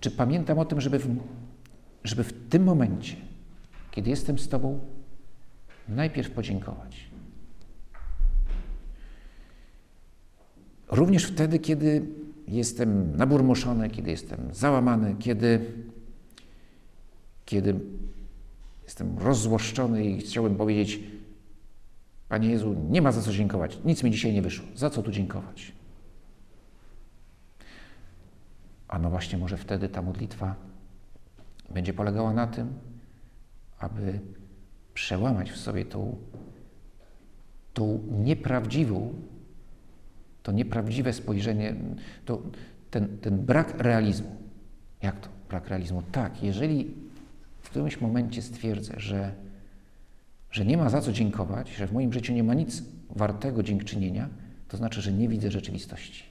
czy 0.01 0.11
pamiętam 0.11 0.59
o 0.59 0.65
tym, 0.65 0.81
żeby 0.81 0.99
w, 0.99 1.17
żeby 2.05 2.25
w 2.25 2.49
tym 2.49 2.65
momencie, 2.65 3.17
kiedy 3.91 4.11
jestem 4.11 4.39
z 4.39 4.49
Tobą, 4.49 4.79
najpierw 5.89 6.31
podziękować. 6.31 7.11
Również 10.89 11.25
wtedy, 11.25 11.59
kiedy 11.59 12.07
jestem 12.49 13.17
naburmuszony, 13.17 13.91
kiedy 13.91 14.11
jestem 14.11 14.39
załamany, 14.53 15.15
kiedy, 15.19 15.61
kiedy 17.45 17.75
jestem 18.85 19.19
rozzłoszczony 19.19 20.05
i 20.05 20.19
chciałbym 20.19 20.57
powiedzieć: 20.57 21.01
Panie 22.29 22.51
Jezu, 22.51 22.77
nie 22.91 23.03
ma 23.03 23.13
za 23.13 23.23
co 23.23 23.33
dziękować, 23.33 23.79
nic 23.85 24.03
mi 24.03 24.11
dzisiaj 24.11 24.33
nie 24.33 24.43
wyszło, 24.43 24.67
za 24.75 24.91
co 24.91 25.03
tu 25.03 25.11
dziękować? 25.11 25.73
A 28.89 28.99
no 28.99 29.11
właśnie, 29.11 29.39
może 29.39 29.57
wtedy 29.57 29.89
ta 29.89 30.03
modlitwa 30.03 30.55
będzie 31.71 31.93
polegała 31.93 32.33
na 32.33 32.47
tym, 32.47 32.75
aby 33.79 34.21
przełamać 34.95 35.53
w 35.53 35.57
sobie 35.57 35.85
tą, 35.85 36.17
tą 37.75 38.03
nieprawdziwą, 38.11 39.15
to 40.43 40.53
nieprawdziwe 40.53 41.13
spojrzenie, 41.13 41.75
to, 42.25 42.43
ten, 42.91 43.19
ten 43.19 43.39
brak 43.39 43.81
realizmu. 43.81 44.37
Jak 45.03 45.21
to 45.21 45.29
brak 45.49 45.69
realizmu? 45.69 46.03
Tak, 46.13 46.43
jeżeli 46.43 46.95
w 47.59 47.71
którymś 47.71 48.01
momencie 48.01 48.43
stwierdzę, 48.43 48.95
że, 48.97 49.35
że 50.51 50.65
nie 50.65 50.77
ma 50.77 50.91
za 50.91 51.01
co 51.01 51.13
dziękować, 51.13 51.71
że 51.71 51.87
w 51.87 51.93
moim 51.93 52.13
życiu 52.13 52.33
nie 52.33 52.45
ma 52.45 52.55
nic 52.55 52.83
wartego 53.11 53.63
dziękczynienia, 53.63 54.29
to 54.69 54.77
znaczy, 54.77 55.03
że 55.03 55.13
nie 55.13 55.29
widzę 55.29 55.51
rzeczywistości. 55.51 56.23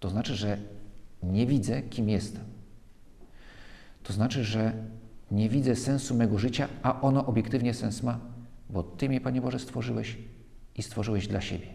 To 0.00 0.10
znaczy, 0.10 0.34
że 0.34 0.58
nie 1.22 1.46
widzę, 1.46 1.82
kim 1.82 2.08
jestem. 2.08 2.44
To 4.02 4.12
znaczy, 4.12 4.44
że 4.44 4.72
nie 5.30 5.48
widzę 5.48 5.76
sensu 5.76 6.14
mego 6.14 6.38
życia, 6.38 6.68
a 6.82 7.00
ono 7.00 7.26
obiektywnie 7.26 7.74
sens 7.74 8.02
ma, 8.02 8.20
bo 8.70 8.82
Ty 8.82 9.08
mnie, 9.08 9.20
Panie 9.20 9.40
Boże, 9.40 9.58
stworzyłeś 9.58 10.18
i 10.76 10.82
stworzyłeś 10.82 11.28
dla 11.28 11.40
siebie. 11.40 11.66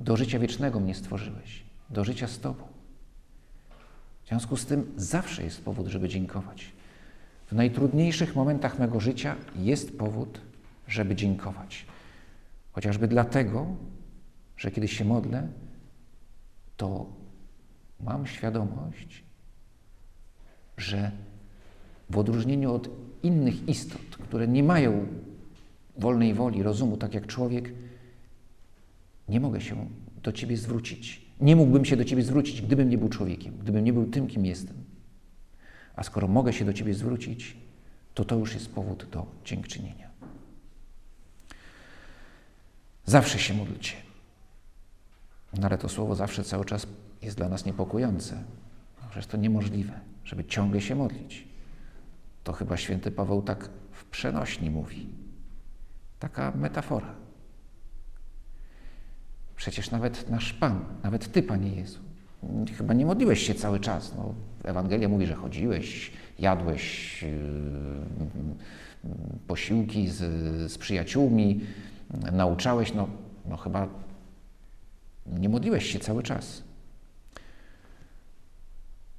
Do 0.00 0.16
życia 0.16 0.38
wiecznego 0.38 0.80
mnie 0.80 0.94
stworzyłeś, 0.94 1.64
do 1.90 2.04
życia 2.04 2.28
z 2.28 2.38
Tobą. 2.38 2.64
W 4.24 4.28
związku 4.28 4.56
z 4.56 4.66
tym 4.66 4.92
zawsze 4.96 5.44
jest 5.44 5.64
powód, 5.64 5.86
żeby 5.86 6.08
dziękować. 6.08 6.72
W 7.50 7.52
najtrudniejszych 7.52 8.36
momentach 8.36 8.78
mego 8.78 9.00
życia 9.00 9.36
jest 9.56 9.98
powód, 9.98 10.40
żeby 10.88 11.14
dziękować. 11.14 11.86
Chociażby 12.72 13.08
dlatego, 13.08 13.66
że 14.56 14.70
kiedy 14.70 14.88
się 14.88 15.04
modlę, 15.04 15.48
to 16.76 17.06
mam 18.00 18.26
świadomość, 18.26 19.24
że 20.76 21.10
w 22.10 22.18
odróżnieniu 22.18 22.72
od 22.72 22.88
innych 23.22 23.68
istot, 23.68 24.16
które 24.22 24.48
nie 24.48 24.62
mają 24.62 25.06
wolnej 25.98 26.34
woli, 26.34 26.62
rozumu, 26.62 26.96
tak 26.96 27.14
jak 27.14 27.26
człowiek, 27.26 27.72
nie 29.28 29.40
mogę 29.40 29.60
się 29.60 29.88
do 30.22 30.32
Ciebie 30.32 30.56
zwrócić. 30.56 31.26
Nie 31.40 31.56
mógłbym 31.56 31.84
się 31.84 31.96
do 31.96 32.04
Ciebie 32.04 32.22
zwrócić, 32.22 32.62
gdybym 32.62 32.88
nie 32.88 32.98
był 32.98 33.08
człowiekiem, 33.08 33.54
gdybym 33.58 33.84
nie 33.84 33.92
był 33.92 34.06
tym, 34.06 34.26
kim 34.26 34.46
jestem. 34.46 34.79
A 36.00 36.04
skoro 36.04 36.28
mogę 36.28 36.52
się 36.52 36.64
do 36.64 36.72
Ciebie 36.72 36.94
zwrócić, 36.94 37.56
to 38.14 38.24
to 38.24 38.36
już 38.36 38.54
jest 38.54 38.74
powód 38.74 39.06
do 39.10 39.26
dziękczynienia. 39.44 40.10
Zawsze 43.06 43.38
się 43.38 43.54
módlcie. 43.54 43.92
No 45.58 45.66
ale 45.66 45.78
to 45.78 45.88
słowo 45.88 46.14
zawsze 46.14 46.44
cały 46.44 46.64
czas 46.64 46.86
jest 47.22 47.36
dla 47.36 47.48
nas 47.48 47.64
niepokojące. 47.64 48.42
Przecież 49.10 49.26
to 49.26 49.36
niemożliwe, 49.36 50.00
żeby 50.24 50.44
ciągle 50.44 50.80
się 50.80 50.94
modlić. 50.94 51.48
To 52.44 52.52
chyba 52.52 52.76
święty 52.76 53.10
Paweł 53.10 53.42
tak 53.42 53.68
w 53.92 54.04
przenośni 54.04 54.70
mówi. 54.70 55.08
Taka 56.18 56.50
metafora. 56.50 57.14
Przecież 59.56 59.90
nawet 59.90 60.30
nasz 60.30 60.52
Pan, 60.52 60.84
nawet 61.02 61.32
Ty, 61.32 61.42
Panie 61.42 61.74
Jezu, 61.74 61.98
chyba 62.76 62.94
nie 62.94 63.06
modliłeś 63.06 63.46
się 63.46 63.54
cały 63.54 63.80
czas. 63.80 64.14
No, 64.16 64.34
Ewangelia 64.64 65.08
mówi, 65.08 65.26
że 65.26 65.34
chodziłeś, 65.34 66.12
jadłeś 66.38 67.22
yy, 67.22 67.30
posiłki 69.46 70.08
z, 70.08 70.18
z 70.72 70.78
przyjaciółmi, 70.78 71.60
nauczałeś. 72.32 72.94
No, 72.94 73.08
no 73.46 73.56
chyba 73.56 73.88
nie 75.26 75.48
modliłeś 75.48 75.86
się 75.92 75.98
cały 75.98 76.22
czas. 76.22 76.62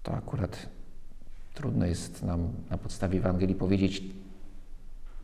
To 0.03 0.13
akurat 0.13 0.69
trudno 1.53 1.85
jest 1.85 2.23
nam 2.23 2.53
na 2.69 2.77
podstawie 2.77 3.19
Ewangelii 3.19 3.55
powiedzieć, 3.55 4.03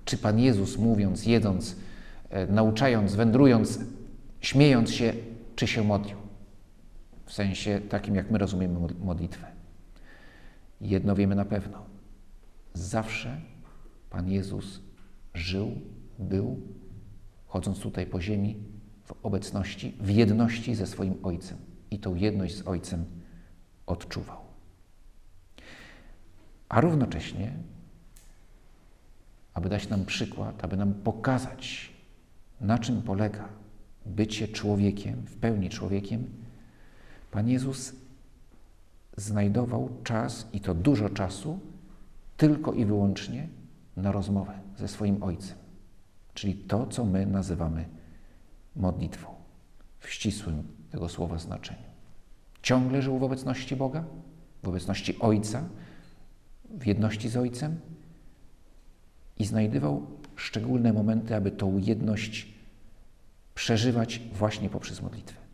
czy 0.06 0.18
Pan 0.18 0.40
Jezus 0.40 0.78
mówiąc, 0.78 1.26
jedząc, 1.26 1.76
e, 2.30 2.48
nauczając, 2.48 3.16
wędrując, 3.16 3.80
śmiejąc 4.42 4.92
się, 4.92 5.14
czy 5.56 5.68
się 5.68 5.84
modlił. 5.84 6.18
W 7.26 7.34
sensie 7.34 7.82
takim, 7.90 8.16
jak 8.16 8.32
my 8.32 8.38
rozumiemy 8.38 8.80
modlitwę. 9.00 9.57
Jedno 10.82 11.16
wiemy 11.16 11.36
na 11.36 11.46
pewno. 11.46 11.86
Zawsze 12.74 13.42
Pan 14.10 14.30
Jezus 14.30 14.82
żył, 15.34 15.82
był, 16.20 16.62
chodząc 17.48 17.80
tutaj 17.80 18.06
po 18.06 18.22
ziemi, 18.22 18.56
w 19.04 19.14
obecności, 19.24 19.98
w 20.00 20.10
jedności 20.10 20.76
ze 20.76 20.88
swoim 20.88 21.16
Ojcem. 21.24 21.58
I 21.92 22.00
tą 22.00 22.16
jedność 22.16 22.56
z 22.56 22.68
Ojcem 22.68 23.06
odczuwał. 23.86 24.38
A 26.70 26.82
równocześnie, 26.82 27.54
aby 29.54 29.70
dać 29.70 29.90
nam 29.90 30.06
przykład, 30.06 30.64
aby 30.64 30.78
nam 30.78 30.94
pokazać, 30.94 31.92
na 32.62 32.78
czym 32.78 33.02
polega 33.02 33.50
bycie 34.06 34.48
człowiekiem, 34.48 35.26
w 35.26 35.36
pełni 35.36 35.70
człowiekiem, 35.70 36.30
Pan 37.32 37.50
Jezus 37.50 37.96
znajdował 39.18 39.90
czas 40.04 40.48
i 40.54 40.60
to 40.60 40.74
dużo 40.74 41.10
czasu 41.10 41.60
tylko 42.38 42.74
i 42.74 42.86
wyłącznie 42.86 43.48
na 43.96 44.12
rozmowę 44.12 44.60
ze 44.78 44.88
swoim 44.88 45.24
Ojcem, 45.24 45.58
czyli 46.34 46.56
to, 46.56 46.88
co 46.88 47.06
my 47.06 47.26
nazywamy 47.26 47.86
modlitwą 48.76 49.28
w 50.00 50.10
ścisłym 50.10 50.64
tego 50.92 51.10
słowa 51.10 51.38
znaczeniu. 51.38 51.88
Ciągle 52.62 53.02
żył 53.02 53.20
w 53.20 53.24
obecności 53.24 53.76
Boga, 53.76 54.04
w 54.64 54.68
obecności 54.68 55.20
Ojca, 55.20 55.64
w 56.70 56.86
jedności 56.86 57.30
z 57.30 57.38
Ojcem 57.38 57.80
i 59.40 59.46
znajdował 59.46 60.08
szczególne 60.36 60.94
momenty, 60.94 61.36
aby 61.36 61.52
tą 61.52 61.78
jedność 61.78 62.48
przeżywać 63.56 64.22
właśnie 64.34 64.70
poprzez 64.70 65.02
modlitwę. 65.02 65.47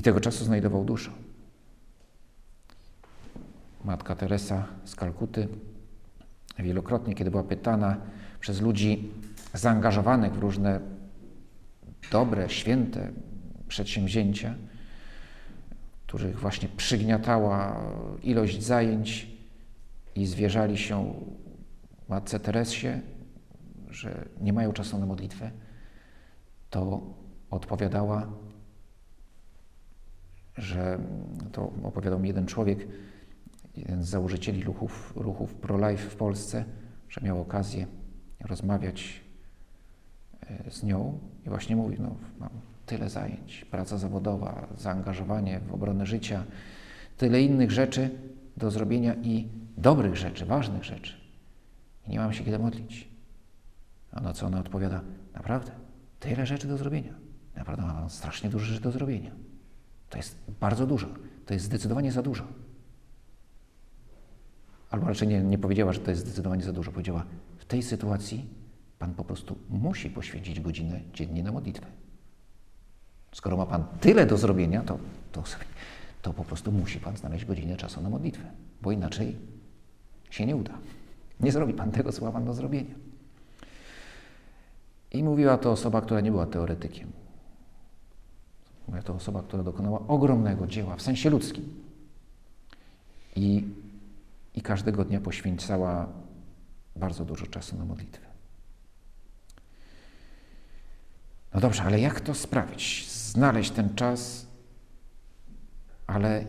I 0.00 0.02
tego 0.02 0.20
czasu 0.20 0.44
znajdował 0.44 0.84
dużo. 0.84 1.10
Matka 3.84 4.14
Teresa 4.16 4.66
z 4.84 4.94
Kalkuty 4.94 5.48
wielokrotnie, 6.58 7.14
kiedy 7.14 7.30
była 7.30 7.42
pytana 7.42 7.96
przez 8.40 8.60
ludzi 8.60 9.12
zaangażowanych 9.54 10.32
w 10.32 10.38
różne 10.38 10.80
dobre, 12.12 12.50
święte 12.50 13.10
przedsięwzięcia, 13.68 14.54
których 16.06 16.40
właśnie 16.40 16.68
przygniatała 16.68 17.80
ilość 18.22 18.62
zajęć 18.62 19.30
i 20.14 20.26
zwierzali 20.26 20.78
się 20.78 21.14
matce 22.08 22.40
Teresie, 22.40 23.00
że 23.90 24.28
nie 24.40 24.52
mają 24.52 24.72
czasu 24.72 24.98
na 24.98 25.06
modlitwę, 25.06 25.50
to 26.70 27.00
odpowiadała, 27.50 28.26
że 30.56 30.98
to 31.52 31.72
opowiadał 31.82 32.18
mi 32.18 32.28
jeden 32.28 32.46
człowiek, 32.46 32.88
jeden 33.76 34.02
z 34.02 34.08
założycieli 34.08 34.64
ruchów, 34.64 35.12
ruchów 35.16 35.54
pro-life 35.54 36.10
w 36.10 36.16
Polsce, 36.16 36.64
że 37.08 37.20
miał 37.20 37.40
okazję 37.40 37.86
rozmawiać 38.40 39.20
e, 40.40 40.70
z 40.70 40.82
nią 40.82 41.18
i 41.46 41.48
właśnie 41.48 41.76
mówił, 41.76 42.02
no 42.02 42.16
mam 42.38 42.50
tyle 42.86 43.08
zajęć, 43.08 43.64
praca 43.70 43.98
zawodowa, 43.98 44.66
zaangażowanie 44.78 45.60
w 45.60 45.74
obronę 45.74 46.06
życia, 46.06 46.44
tyle 47.16 47.42
innych 47.42 47.70
rzeczy 47.70 48.10
do 48.56 48.70
zrobienia 48.70 49.14
i 49.14 49.48
dobrych 49.76 50.16
rzeczy, 50.16 50.46
ważnych 50.46 50.84
rzeczy. 50.84 51.14
I 52.06 52.10
nie 52.10 52.18
mam 52.18 52.32
się 52.32 52.44
kiedy 52.44 52.58
modlić. 52.58 53.08
A 54.12 54.20
na 54.20 54.32
co 54.32 54.46
ona 54.46 54.60
odpowiada? 54.60 55.00
Naprawdę, 55.34 55.72
tyle 56.20 56.46
rzeczy 56.46 56.68
do 56.68 56.76
zrobienia. 56.76 57.14
Naprawdę 57.56 57.82
mam 57.82 58.10
strasznie 58.10 58.50
dużo 58.50 58.64
rzeczy 58.64 58.80
do 58.80 58.92
zrobienia. 58.92 59.30
To 60.10 60.16
jest 60.16 60.36
bardzo 60.60 60.86
dużo. 60.86 61.06
To 61.46 61.54
jest 61.54 61.66
zdecydowanie 61.66 62.12
za 62.12 62.22
dużo. 62.22 62.44
Albo 64.90 65.06
raczej 65.06 65.28
nie, 65.28 65.42
nie 65.42 65.58
powiedziała, 65.58 65.92
że 65.92 66.00
to 66.00 66.10
jest 66.10 66.22
zdecydowanie 66.22 66.62
za 66.62 66.72
dużo. 66.72 66.92
Powiedziała, 66.92 67.24
w 67.58 67.64
tej 67.64 67.82
sytuacji 67.82 68.48
Pan 68.98 69.14
po 69.14 69.24
prostu 69.24 69.58
musi 69.68 70.10
poświęcić 70.10 70.60
godzinę 70.60 71.00
dziennie 71.14 71.42
na 71.42 71.52
modlitwę. 71.52 71.86
Skoro 73.32 73.56
ma 73.56 73.66
Pan 73.66 73.84
tyle 74.00 74.26
do 74.26 74.36
zrobienia, 74.36 74.82
to, 74.82 74.98
to, 75.32 75.42
to 76.22 76.32
po 76.32 76.44
prostu 76.44 76.72
musi 76.72 77.00
Pan 77.00 77.16
znaleźć 77.16 77.44
godzinę 77.44 77.76
czasu 77.76 78.00
na 78.00 78.10
modlitwę, 78.10 78.44
bo 78.82 78.92
inaczej 78.92 79.36
się 80.30 80.46
nie 80.46 80.56
uda. 80.56 80.78
Nie 81.40 81.52
zrobi 81.52 81.74
Pan 81.74 81.90
tego, 81.90 82.12
co 82.12 82.24
ma 82.24 82.32
Pan 82.32 82.44
do 82.44 82.54
zrobienia. 82.54 82.94
I 85.12 85.24
mówiła 85.24 85.58
to 85.58 85.72
osoba, 85.72 86.00
która 86.00 86.20
nie 86.20 86.30
była 86.30 86.46
teoretykiem. 86.46 87.12
Mówiła 88.88 89.02
to 89.02 89.14
osoba, 89.14 89.42
która 89.42 89.62
dokonała 89.62 90.00
ogromnego 90.08 90.66
dzieła 90.66 90.96
w 90.96 91.02
sensie 91.02 91.30
ludzkim. 91.30 91.84
I, 93.36 93.64
i 94.54 94.62
każdego 94.62 95.04
dnia 95.04 95.20
poświęcała 95.20 96.08
bardzo 96.96 97.24
dużo 97.24 97.46
czasu 97.46 97.76
na 97.76 97.84
modlitwę. 97.84 98.26
No 101.54 101.60
dobrze, 101.60 101.82
ale 101.82 102.00
jak 102.00 102.20
to 102.20 102.34
sprawić? 102.34 103.08
Znaleźć 103.10 103.70
ten 103.70 103.94
czas, 103.94 104.46
ale 106.06 106.44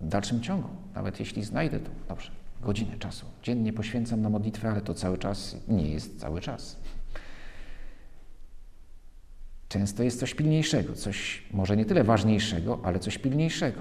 w 0.00 0.08
dalszym 0.08 0.40
ciągu, 0.40 0.68
nawet 0.94 1.20
jeśli 1.20 1.44
znajdę 1.44 1.80
to, 1.80 1.90
dobrze, 2.08 2.30
godzinę 2.62 2.98
czasu 2.98 3.26
dziennie 3.42 3.72
poświęcam 3.72 4.22
na 4.22 4.28
modlitwę, 4.30 4.70
ale 4.70 4.80
to 4.80 4.94
cały 4.94 5.18
czas 5.18 5.56
nie 5.68 5.88
jest 5.88 6.20
cały 6.20 6.40
czas. 6.40 6.76
Często 9.70 10.02
jest 10.02 10.20
coś 10.20 10.34
pilniejszego, 10.34 10.94
coś 10.94 11.42
może 11.52 11.76
nie 11.76 11.84
tyle 11.84 12.04
ważniejszego, 12.04 12.80
ale 12.82 12.98
coś 12.98 13.18
pilniejszego. 13.18 13.80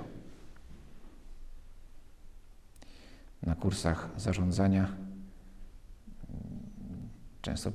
Na 3.43 3.55
kursach 3.55 4.09
zarządzania 4.17 4.83
mm, 4.83 4.95
często 7.41 7.71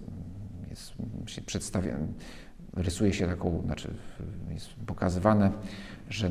jest, 0.70 0.92
się 1.26 1.42
przedstawia, 1.42 1.98
rysuje 2.72 3.12
się 3.12 3.26
taką, 3.26 3.62
znaczy 3.64 3.94
jest 4.50 4.74
pokazywane, 4.86 5.52
że 6.10 6.30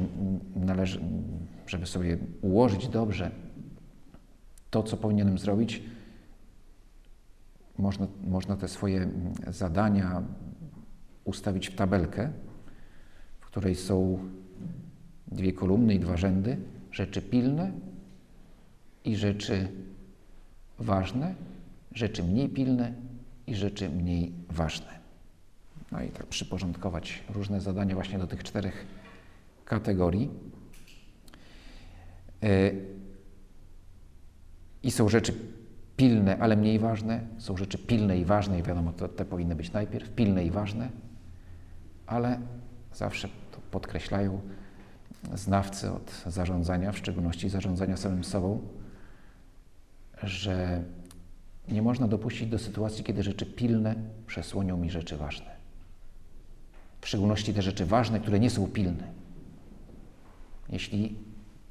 należy, 0.56 1.02
żeby 1.68 1.86
sobie 1.86 2.18
ułożyć 2.42 2.88
dobrze 2.88 3.32
to, 4.70 4.84
co 4.84 4.98
powinienem 4.98 5.38
zrobić, 5.38 5.84
można, 7.78 8.08
można 8.24 8.58
te 8.58 8.68
swoje 8.68 9.10
zadania 9.48 10.24
ustawić 11.24 11.70
w 11.70 11.76
tabelkę, 11.76 12.32
w 13.40 13.46
której 13.46 13.76
są 13.76 14.20
dwie 15.28 15.54
kolumny 15.54 15.96
i 15.96 16.00
dwa 16.00 16.18
rzędy, 16.18 16.58
rzeczy 16.92 17.22
pilne 17.22 17.72
i 19.06 19.16
rzeczy 19.16 19.68
ważne, 20.80 21.36
rzeczy 21.92 22.24
mniej 22.24 22.50
pilne 22.50 22.94
i 23.48 23.56
rzeczy 23.56 23.90
mniej 23.90 24.32
ważne. 24.50 25.04
No 25.92 26.04
i 26.04 26.10
tak 26.10 26.28
przyporządkować 26.28 27.24
różne 27.34 27.62
zadania 27.62 27.96
właśnie 27.96 28.20
do 28.20 28.28
tych 28.28 28.44
czterech 28.44 28.86
kategorii. 29.66 30.30
E, 32.44 32.72
I 34.84 34.92
są 34.92 35.10
rzeczy 35.10 35.34
pilne, 35.98 36.38
ale 36.40 36.56
mniej 36.56 36.80
ważne. 36.80 37.20
Są 37.38 37.58
rzeczy 37.58 37.78
pilne 37.78 38.18
i 38.18 38.26
ważne, 38.26 38.60
i 38.60 38.64
wiadomo, 38.64 38.94
to, 38.94 39.08
te 39.08 39.26
powinny 39.26 39.56
być 39.56 39.72
najpierw 39.72 40.10
pilne 40.10 40.46
i 40.46 40.52
ważne, 40.52 40.90
ale 42.08 42.40
zawsze 42.94 43.28
to 43.28 43.60
podkreślają 43.72 44.42
znawcy 45.34 45.92
od 45.92 46.24
zarządzania, 46.28 46.92
w 46.92 46.98
szczególności 46.98 47.50
zarządzania 47.50 47.98
samym 47.98 48.24
sobą, 48.24 48.62
że 50.24 50.84
nie 51.68 51.82
można 51.82 52.08
dopuścić 52.08 52.50
do 52.50 52.60
sytuacji, 52.60 53.04
kiedy 53.04 53.24
rzeczy 53.24 53.46
pilne 53.46 53.96
przesłonią 54.28 54.78
mi 54.78 54.90
rzeczy 54.90 55.18
ważne. 55.18 55.54
W 57.02 57.08
szczególności 57.08 57.54
te 57.54 57.62
rzeczy 57.62 57.86
ważne, 57.86 58.20
które 58.20 58.40
nie 58.40 58.50
są 58.50 58.68
pilne. 58.68 59.08
Jeśli 60.70 61.16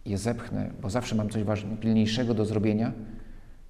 je 0.05 0.19
zepchnę, 0.19 0.71
bo 0.83 0.91
zawsze 0.91 1.15
mam 1.15 1.31
coś 1.31 1.43
ważnego, 1.43 1.77
pilniejszego 1.77 2.35
do 2.35 2.45
zrobienia, 2.45 2.93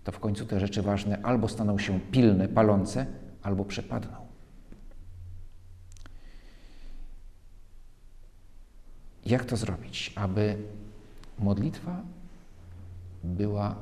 to 0.04 0.12
w 0.12 0.18
końcu 0.18 0.46
te 0.46 0.60
rzeczy 0.60 0.82
ważne 0.82 1.22
albo 1.22 1.48
staną 1.48 1.78
się 1.78 2.00
pilne, 2.00 2.48
palące, 2.48 3.06
albo 3.42 3.64
przepadną. 3.64 4.21
Jak 9.26 9.44
to 9.44 9.56
zrobić, 9.56 10.12
aby 10.16 10.56
modlitwa 11.38 12.02
była 13.24 13.76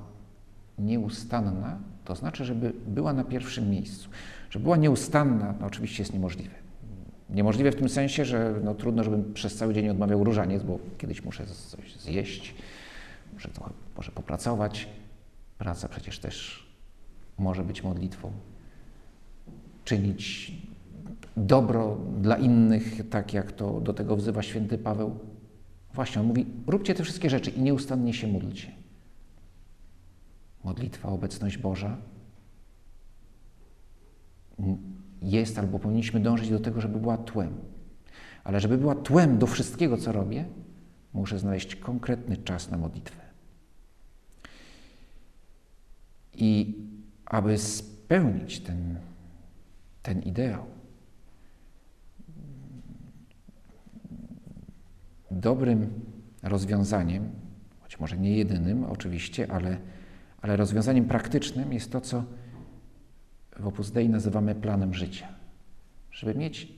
nieustanna, 0.79 1.79
to 2.05 2.15
znaczy, 2.17 2.45
żeby 2.45 2.73
była 2.87 3.13
na 3.13 3.25
pierwszym 3.25 3.71
miejscu. 3.71 4.09
Żeby 4.51 4.63
była 4.63 4.77
nieustanna, 4.77 5.55
no 5.61 5.67
oczywiście 5.67 6.03
jest 6.03 6.13
niemożliwe. 6.13 6.55
Niemożliwe 7.31 7.73
w 7.73 7.77
tym 7.77 7.89
sensie, 7.89 8.25
że 8.25 8.61
no, 8.65 8.75
trudno, 8.75 9.05
żebym 9.05 9.35
przez 9.35 9.57
cały 9.57 9.75
dzień 9.75 9.89
odmawiał 9.89 10.25
różaniec, 10.25 10.63
bo 10.63 10.79
kiedyś 10.99 11.25
muszę 11.25 11.47
coś 11.47 11.97
zjeść, 11.97 12.55
muszę 13.35 13.49
trochę 13.49 13.73
może 13.97 14.13
popracować. 14.13 14.89
Praca 15.59 15.89
przecież 15.89 16.19
też 16.19 16.67
może 17.39 17.65
być 17.65 17.83
modlitwą. 17.83 18.33
Czynić 19.85 20.53
dobro 21.37 21.99
dla 22.21 22.37
innych, 22.37 23.09
tak 23.09 23.35
jak 23.35 23.53
to 23.53 23.81
do 23.81 23.95
tego 23.95 24.17
wzywa 24.17 24.43
święty 24.43 24.79
Paweł. 24.79 25.19
Właśnie, 25.95 26.21
on 26.21 26.27
mówi, 26.27 26.47
róbcie 26.67 26.95
te 26.95 27.05
wszystkie 27.05 27.31
rzeczy 27.31 27.51
i 27.51 27.61
nieustannie 27.61 28.15
się 28.15 28.27
módlcie. 28.27 28.71
Modlitwa, 30.65 31.09
obecność 31.09 31.59
Boża 31.59 31.97
jest 35.23 35.59
albo 35.59 35.79
powinniśmy 35.79 36.21
dążyć 36.21 36.51
do 36.51 36.61
tego, 36.61 36.81
żeby 36.81 36.99
była 36.99 37.17
tłem. 37.19 37.55
Ale 38.45 38.61
żeby 38.61 38.79
była 38.79 38.95
tłem 38.95 39.39
do 39.39 39.47
wszystkiego, 39.47 39.97
co 39.97 40.13
robię, 40.13 40.45
muszę 41.13 41.39
znaleźć 41.39 41.77
konkretny 41.77 42.37
czas 42.37 42.71
na 42.71 42.79
modlitwę. 42.79 43.21
I 46.35 46.79
aby 47.27 47.59
spełnić 47.59 48.61
ten, 48.61 48.99
ten 50.03 50.23
ideał, 50.23 50.65
dobrym 55.31 56.01
rozwiązaniem, 56.43 57.31
choć 57.81 58.01
może 58.01 58.19
nie 58.19 58.37
jedynym 58.37 58.85
oczywiście, 58.85 59.53
ale, 59.53 59.79
ale 60.43 60.57
rozwiązaniem 60.57 61.05
praktycznym 61.05 61.73
jest 61.73 61.93
to, 61.93 62.01
co 62.01 62.25
w 63.59 63.67
Opus 63.67 63.91
Dei 63.91 64.09
nazywamy 64.09 64.55
planem 64.55 64.95
życia. 64.95 65.29
Żeby 66.11 66.35
mieć 66.35 66.73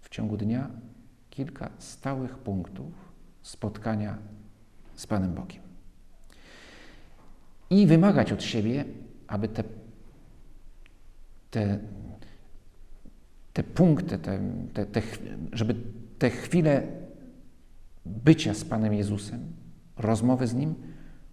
w 0.00 0.08
ciągu 0.08 0.36
dnia 0.36 0.70
kilka 1.30 1.70
stałych 1.78 2.38
punktów 2.38 2.92
spotkania 3.42 4.18
z 4.94 5.06
Panem 5.06 5.34
Bogiem. 5.34 5.62
I 7.70 7.86
wymagać 7.86 8.32
od 8.32 8.42
siebie, 8.42 8.84
aby 9.26 9.48
te, 9.48 9.64
te, 11.50 11.78
te 13.52 13.62
punkty, 13.62 14.18
te, 14.18 14.40
te, 14.74 14.86
te, 14.86 15.02
żeby 15.52 15.74
te 16.20 16.30
chwile 16.30 16.82
bycia 18.06 18.54
z 18.54 18.64
Panem 18.64 18.94
Jezusem, 18.94 19.52
rozmowy 19.96 20.46
z 20.46 20.54
Nim, 20.54 20.74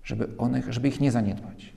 żeby, 0.03 0.37
one, 0.37 0.73
żeby 0.73 0.87
ich 0.87 0.99
nie 0.99 1.11
zaniedbać. 1.11 1.73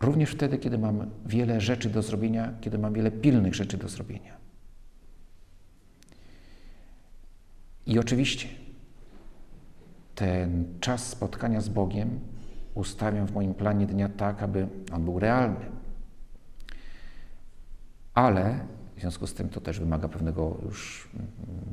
Również 0.00 0.30
wtedy, 0.30 0.58
kiedy 0.58 0.78
mam 0.78 1.10
wiele 1.26 1.60
rzeczy 1.60 1.90
do 1.90 2.02
zrobienia, 2.02 2.52
kiedy 2.60 2.78
mam 2.78 2.92
wiele 2.92 3.10
pilnych 3.10 3.54
rzeczy 3.54 3.76
do 3.76 3.88
zrobienia. 3.88 4.36
I 7.86 7.98
oczywiście 7.98 8.48
ten 10.14 10.64
czas 10.80 11.06
spotkania 11.06 11.60
z 11.60 11.68
Bogiem 11.68 12.20
ustawiam 12.74 13.26
w 13.26 13.32
moim 13.32 13.54
planie 13.54 13.86
dnia 13.86 14.08
tak, 14.08 14.42
aby 14.42 14.68
on 14.92 15.04
był 15.04 15.18
realny. 15.18 15.66
Ale 18.14 18.60
w 19.00 19.02
związku 19.02 19.26
z 19.26 19.34
tym 19.34 19.48
to 19.48 19.60
też 19.60 19.80
wymaga 19.80 20.08
pewnego 20.08 20.58
już 20.64 21.08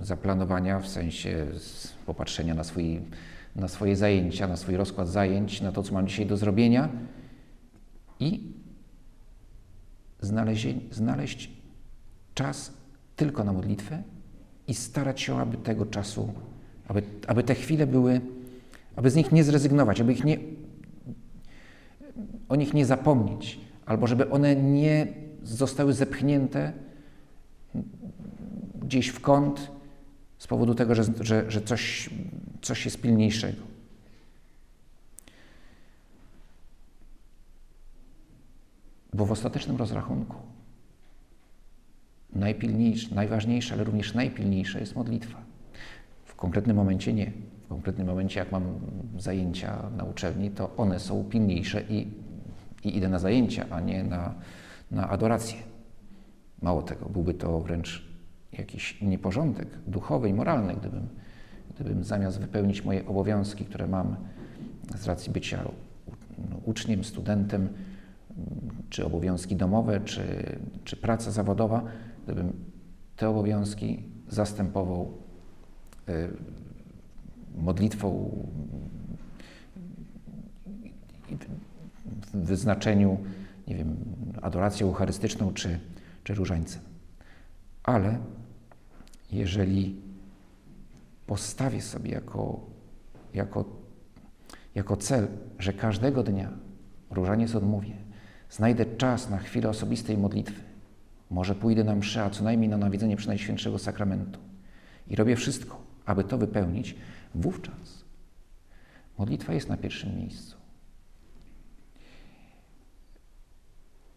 zaplanowania, 0.02 0.80
w 0.80 0.88
sensie 0.88 1.48
popatrzenia 2.06 2.54
na, 2.54 2.64
swój, 2.64 3.02
na 3.56 3.68
swoje 3.68 3.96
zajęcia, 3.96 4.48
na 4.48 4.58
swój 4.58 4.78
rozkład 4.78 5.08
zajęć, 5.08 5.62
na 5.62 5.72
to, 5.72 5.84
co 5.84 5.94
mam 5.94 6.08
dzisiaj 6.08 6.26
do 6.26 6.38
zrobienia 6.38 6.90
i 8.20 8.52
znaleźć, 10.22 10.68
znaleźć 10.92 11.52
czas 12.34 12.74
tylko 13.16 13.44
na 13.44 13.54
modlitwę 13.54 14.04
i 14.68 14.74
starać 14.74 15.22
się, 15.22 15.38
aby 15.38 15.58
tego 15.58 15.86
czasu, 15.86 16.34
aby, 16.88 17.04
aby 17.28 17.44
te 17.44 17.56
chwile 17.56 17.88
były, 17.88 18.22
aby 18.96 19.10
z 19.10 19.16
nich 19.16 19.32
nie 19.32 19.44
zrezygnować, 19.44 20.02
aby 20.02 20.14
ich 20.14 20.24
nie, 20.24 20.38
o 22.50 22.56
nich 22.56 22.74
nie 22.74 22.86
zapomnieć, 22.86 23.60
albo 23.86 24.08
żeby 24.08 24.30
one 24.30 24.56
nie 24.56 25.08
zostały 25.44 25.94
zepchnięte 25.94 26.87
gdzieś 28.82 29.08
w 29.08 29.20
kąt 29.20 29.72
z 30.38 30.48
powodu 30.48 30.76
tego, 30.76 30.96
że, 30.96 31.04
że, 31.22 31.52
że 31.52 31.62
coś, 31.62 32.10
coś 32.62 32.86
jest 32.86 33.02
pilniejszego. 33.02 33.62
Bo 39.14 39.26
w 39.26 39.32
ostatecznym 39.32 39.78
rozrachunku 39.78 40.36
najpilniejsze, 42.34 43.16
najważniejsze, 43.16 43.74
ale 43.74 43.84
również 43.84 44.14
najpilniejsze 44.14 44.80
jest 44.80 44.96
modlitwa. 44.96 45.42
W 46.26 46.36
konkretnym 46.36 46.76
momencie 46.76 47.14
nie. 47.14 47.32
W 47.66 47.68
konkretnym 47.70 48.08
momencie, 48.08 48.40
jak 48.40 48.52
mam 48.52 48.64
zajęcia 49.18 49.90
na 49.98 50.04
uczelni, 50.04 50.52
to 50.52 50.76
one 50.78 51.00
są 51.00 51.24
pilniejsze 51.24 51.82
i, 51.82 52.08
i 52.84 52.98
idę 52.98 53.10
na 53.10 53.20
zajęcia, 53.20 53.66
a 53.70 53.80
nie 53.80 54.04
na, 54.04 54.34
na 54.92 55.10
adorację. 55.10 55.58
Mało 56.62 56.82
tego, 56.82 57.10
byłby 57.10 57.34
to 57.34 57.60
wręcz 57.60 58.08
jakiś 58.52 59.02
nieporządek 59.02 59.68
duchowy 59.88 60.30
i 60.30 60.34
moralny, 60.34 60.76
gdybym, 60.76 61.08
gdybym 61.76 62.04
zamiast 62.04 62.40
wypełnić 62.40 62.86
moje 62.86 63.06
obowiązki, 63.06 63.66
które 63.66 63.88
mam 63.88 64.16
z 64.96 65.06
racji 65.06 65.32
bycia 65.32 65.72
uczniem, 66.66 67.04
studentem, 67.04 67.70
czy 68.90 69.06
obowiązki 69.06 69.56
domowe, 69.56 70.02
czy, 70.02 70.24
czy 70.84 70.96
praca 70.98 71.32
zawodowa, 71.32 71.84
gdybym 72.24 72.54
te 73.16 73.30
obowiązki 73.30 74.04
zastępował 74.30 75.12
y, 76.10 76.30
modlitwą 77.58 78.30
w 82.34 82.38
wyznaczeniu, 82.38 83.18
nie 83.68 83.76
wiem, 83.76 83.96
adoracją 84.42 84.88
eucharystyczną 84.88 85.54
czy, 85.54 85.80
czy 86.28 86.34
różańcem. 86.34 86.82
Ale 87.84 88.20
jeżeli 89.32 90.02
postawię 91.28 91.82
sobie 91.82 92.12
jako, 92.12 92.60
jako, 93.34 93.66
jako 94.76 94.98
cel, 94.98 95.28
że 95.60 95.74
każdego 95.74 96.24
dnia 96.24 96.52
różaniec 97.12 97.56
odmówię, 97.56 97.96
znajdę 98.50 98.86
czas 98.86 99.30
na 99.30 99.38
chwilę 99.38 99.70
osobistej 99.70 100.18
modlitwy, 100.18 100.62
może 101.30 101.56
pójdę 101.56 101.84
na 101.84 101.96
mszę, 101.96 102.24
a 102.24 102.30
co 102.30 102.44
najmniej 102.44 102.70
na 102.70 102.78
nawiedzenie 102.78 103.16
przy 103.16 103.28
Najświętszego 103.28 103.80
Sakramentu 103.80 104.40
i 105.08 105.16
robię 105.16 105.36
wszystko, 105.36 105.82
aby 106.06 106.24
to 106.24 106.38
wypełnić, 106.38 106.96
wówczas 107.36 108.06
modlitwa 109.18 109.54
jest 109.54 109.70
na 109.70 109.78
pierwszym 109.78 110.16
miejscu. 110.16 110.58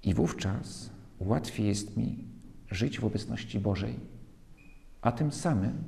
I 0.02 0.14
wówczas 0.14 0.90
łatwiej 1.20 1.66
jest 1.66 1.96
mi 1.96 2.24
żyć 2.70 3.00
w 3.00 3.04
obecności 3.04 3.60
Bożej, 3.60 3.94
a 5.02 5.12
tym 5.12 5.32
samym 5.32 5.84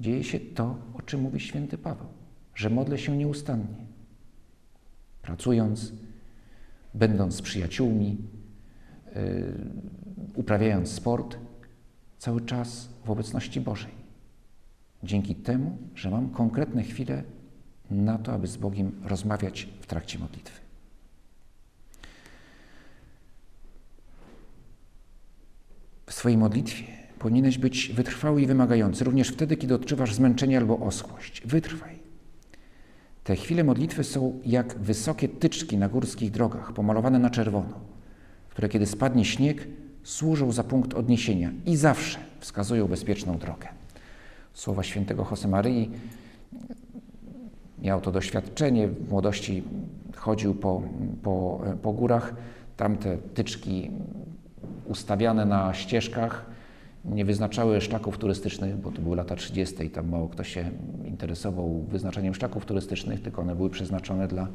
dzieje 0.00 0.24
się 0.24 0.40
to, 0.40 0.76
o 0.94 1.02
czym 1.02 1.20
mówi 1.20 1.40
święty 1.40 1.78
Paweł, 1.78 2.06
że 2.54 2.70
modlę 2.70 2.98
się 2.98 3.16
nieustannie. 3.16 3.86
Pracując, 5.22 5.92
będąc 6.94 7.34
z 7.34 7.42
przyjaciółmi, 7.42 8.18
yy, 9.14 9.54
uprawiając 10.34 10.88
sport, 10.88 11.38
cały 12.18 12.40
czas 12.40 12.88
w 13.04 13.10
obecności 13.10 13.60
Bożej. 13.60 13.92
Dzięki 15.02 15.34
temu, 15.34 15.78
że 15.94 16.10
mam 16.10 16.30
konkretne 16.30 16.82
chwile 16.82 17.22
na 17.90 18.18
to, 18.18 18.32
aby 18.32 18.46
z 18.46 18.56
Bogiem 18.56 18.92
rozmawiać 19.04 19.68
w 19.80 19.86
trakcie 19.86 20.18
modlitwy. 20.18 20.65
W 26.06 26.12
swojej 26.12 26.38
modlitwie 26.38 26.84
powinieneś 27.18 27.58
być 27.58 27.92
wytrwały 27.94 28.42
i 28.42 28.46
wymagający, 28.46 29.04
również 29.04 29.28
wtedy, 29.28 29.56
kiedy 29.56 29.74
odczuwasz 29.74 30.14
zmęczenie 30.14 30.58
albo 30.58 30.78
oschłość. 30.78 31.42
Wytrwaj. 31.44 31.96
Te 33.24 33.36
chwile 33.36 33.64
modlitwy 33.64 34.04
są 34.04 34.40
jak 34.44 34.78
wysokie 34.78 35.28
tyczki 35.28 35.76
na 35.76 35.88
górskich 35.88 36.30
drogach, 36.30 36.72
pomalowane 36.72 37.18
na 37.18 37.30
czerwono, 37.30 37.80
które 38.48 38.68
kiedy 38.68 38.86
spadnie 38.86 39.24
śnieg, 39.24 39.68
służą 40.02 40.52
za 40.52 40.64
punkt 40.64 40.94
odniesienia 40.94 41.52
i 41.66 41.76
zawsze 41.76 42.18
wskazują 42.40 42.88
bezpieczną 42.88 43.38
drogę. 43.38 43.68
Słowa 44.54 44.82
świętego 44.82 45.26
Josemaryi 45.30 45.90
miał 47.82 48.00
to 48.00 48.12
doświadczenie, 48.12 48.88
w 48.88 49.10
młodości 49.10 49.62
chodził 50.16 50.54
po, 50.54 50.82
po, 51.22 51.60
po 51.82 51.92
górach, 51.92 52.34
tamte 52.76 53.18
tyczki 53.34 53.90
ustawiane 54.86 55.44
na 55.44 55.74
ścieżkach 55.74 56.46
nie 57.04 57.24
wyznaczały 57.24 57.80
szlaków 57.80 58.18
turystycznych, 58.18 58.76
bo 58.76 58.90
to 58.90 59.02
były 59.02 59.16
lata 59.16 59.36
30. 59.36 59.84
i 59.84 59.90
tam 59.90 60.08
mało 60.08 60.28
kto 60.28 60.44
się 60.44 60.70
interesował 61.04 61.82
wyznaczaniem 61.82 62.34
szlaków 62.34 62.66
turystycznych, 62.66 63.22
tylko 63.22 63.42
one 63.42 63.56
były 63.56 63.70
przeznaczone 63.70 64.28
dla 64.28 64.48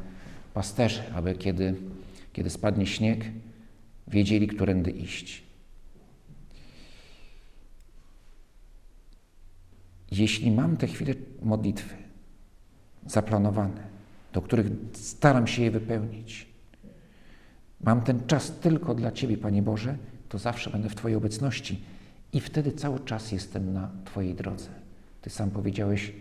pasterzy, 0.54 1.02
aby 1.16 1.36
kiedy, 1.36 1.76
kiedy 2.34 2.50
spadnie 2.50 2.88
śnieg, 2.88 3.26
wiedzieli, 4.08 4.48
którędy 4.48 4.92
iść. 4.92 5.44
Jeśli 10.12 10.52
mam 10.52 10.78
te 10.78 10.88
chwile 10.88 11.14
modlitwy 11.42 11.96
zaplanowane, 13.06 13.84
do 14.34 14.42
których 14.42 14.68
staram 14.94 15.48
się 15.48 15.64
je 15.64 15.72
wypełnić, 15.72 16.51
mam 17.84 18.02
ten 18.02 18.28
czas 18.28 18.52
tylko 18.52 18.96
dla 18.96 19.12
Ciebie, 19.12 19.38
Panie 19.38 19.62
Boże, 19.62 19.98
to 20.30 20.38
zawsze 20.38 20.70
będę 20.70 20.90
w 20.90 20.96
Twojej 20.96 21.16
obecności 21.16 21.84
i 22.34 22.40
wtedy 22.40 22.72
cały 22.72 23.00
czas 23.00 23.32
jestem 23.32 23.74
na 23.74 23.92
Twojej 24.06 24.36
drodze. 24.36 24.70
Ty 25.22 25.30
sam 25.30 25.52
powiedziałeś, 25.52 26.14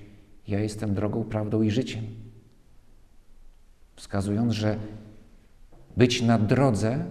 ja 0.49 0.61
jestem 0.61 0.95
drogą, 0.95 1.25
prawdą 1.25 1.63
i 1.63 1.71
życiem. 1.71 2.05
Wskazując, 3.97 4.53
że 4.53 4.77
być 5.97 6.23
na 6.23 6.39
drodze 6.39 7.05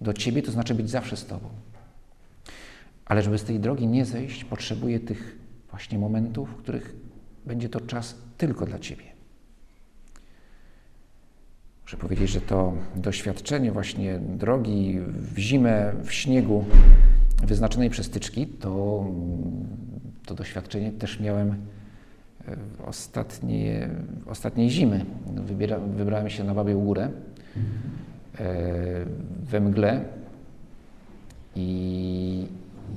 do 0.00 0.12
Ciebie 0.12 0.42
to 0.42 0.52
znaczy 0.52 0.74
być 0.74 0.90
zawsze 0.90 1.16
z 1.16 1.26
Tobą. 1.26 1.48
Ale 3.04 3.22
żeby 3.22 3.38
z 3.38 3.44
tej 3.44 3.60
drogi 3.60 3.86
nie 3.86 4.04
zejść, 4.04 4.44
potrzebuję 4.44 5.00
tych 5.00 5.38
właśnie 5.70 5.98
momentów, 5.98 6.50
w 6.50 6.56
których 6.56 6.96
będzie 7.46 7.68
to 7.68 7.80
czas 7.80 8.14
tylko 8.36 8.66
dla 8.66 8.78
Ciebie. 8.78 9.17
Muszę 11.88 11.96
powiedzieć, 11.96 12.30
że 12.30 12.40
to 12.40 12.72
doświadczenie 12.96 13.72
właśnie 13.72 14.18
drogi 14.18 14.98
w 15.34 15.38
zimę, 15.38 15.92
w 16.04 16.12
śniegu 16.12 16.64
wyznaczonej 17.44 17.90
przez 17.90 18.10
tyczki, 18.10 18.46
to, 18.46 19.04
to 20.26 20.34
doświadczenie 20.34 20.92
też 20.92 21.20
miałem 21.20 21.54
w 22.46 22.88
ostatnie, 22.88 23.88
ostatniej 24.26 24.70
zimy. 24.70 25.04
Wybiera, 25.34 25.78
wybrałem 25.78 26.30
się 26.30 26.44
na 26.44 26.54
Babią 26.54 26.80
Górę 26.80 27.10
e, 28.38 28.54
we 29.42 29.60
mgle 29.60 30.04
i, 31.56 32.46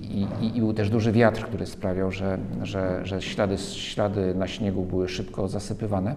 i, 0.02 0.28
i, 0.56 0.60
był 0.60 0.74
też 0.74 0.90
duży 0.90 1.12
wiatr, 1.12 1.44
który 1.44 1.66
sprawiał, 1.66 2.12
że, 2.12 2.38
że, 2.64 3.06
że 3.06 3.22
ślady, 3.22 3.58
ślady 3.58 4.36
na 4.36 4.48
śniegu 4.48 4.84
były 4.84 5.10
szybko 5.10 5.48
zasypywane. 5.48 6.16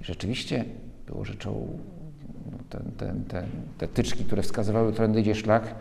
I 0.00 0.04
rzeczywiście 0.04 0.64
było 1.06 1.24
rzeczą, 1.24 1.78
no, 2.52 2.58
ten, 2.70 2.82
ten, 2.96 3.24
ten, 3.24 3.46
te 3.78 3.88
tyczki, 3.88 4.24
które 4.24 4.42
wskazywały, 4.42 4.92
którędy 4.92 5.20
idzie 5.20 5.34
szlak, 5.34 5.74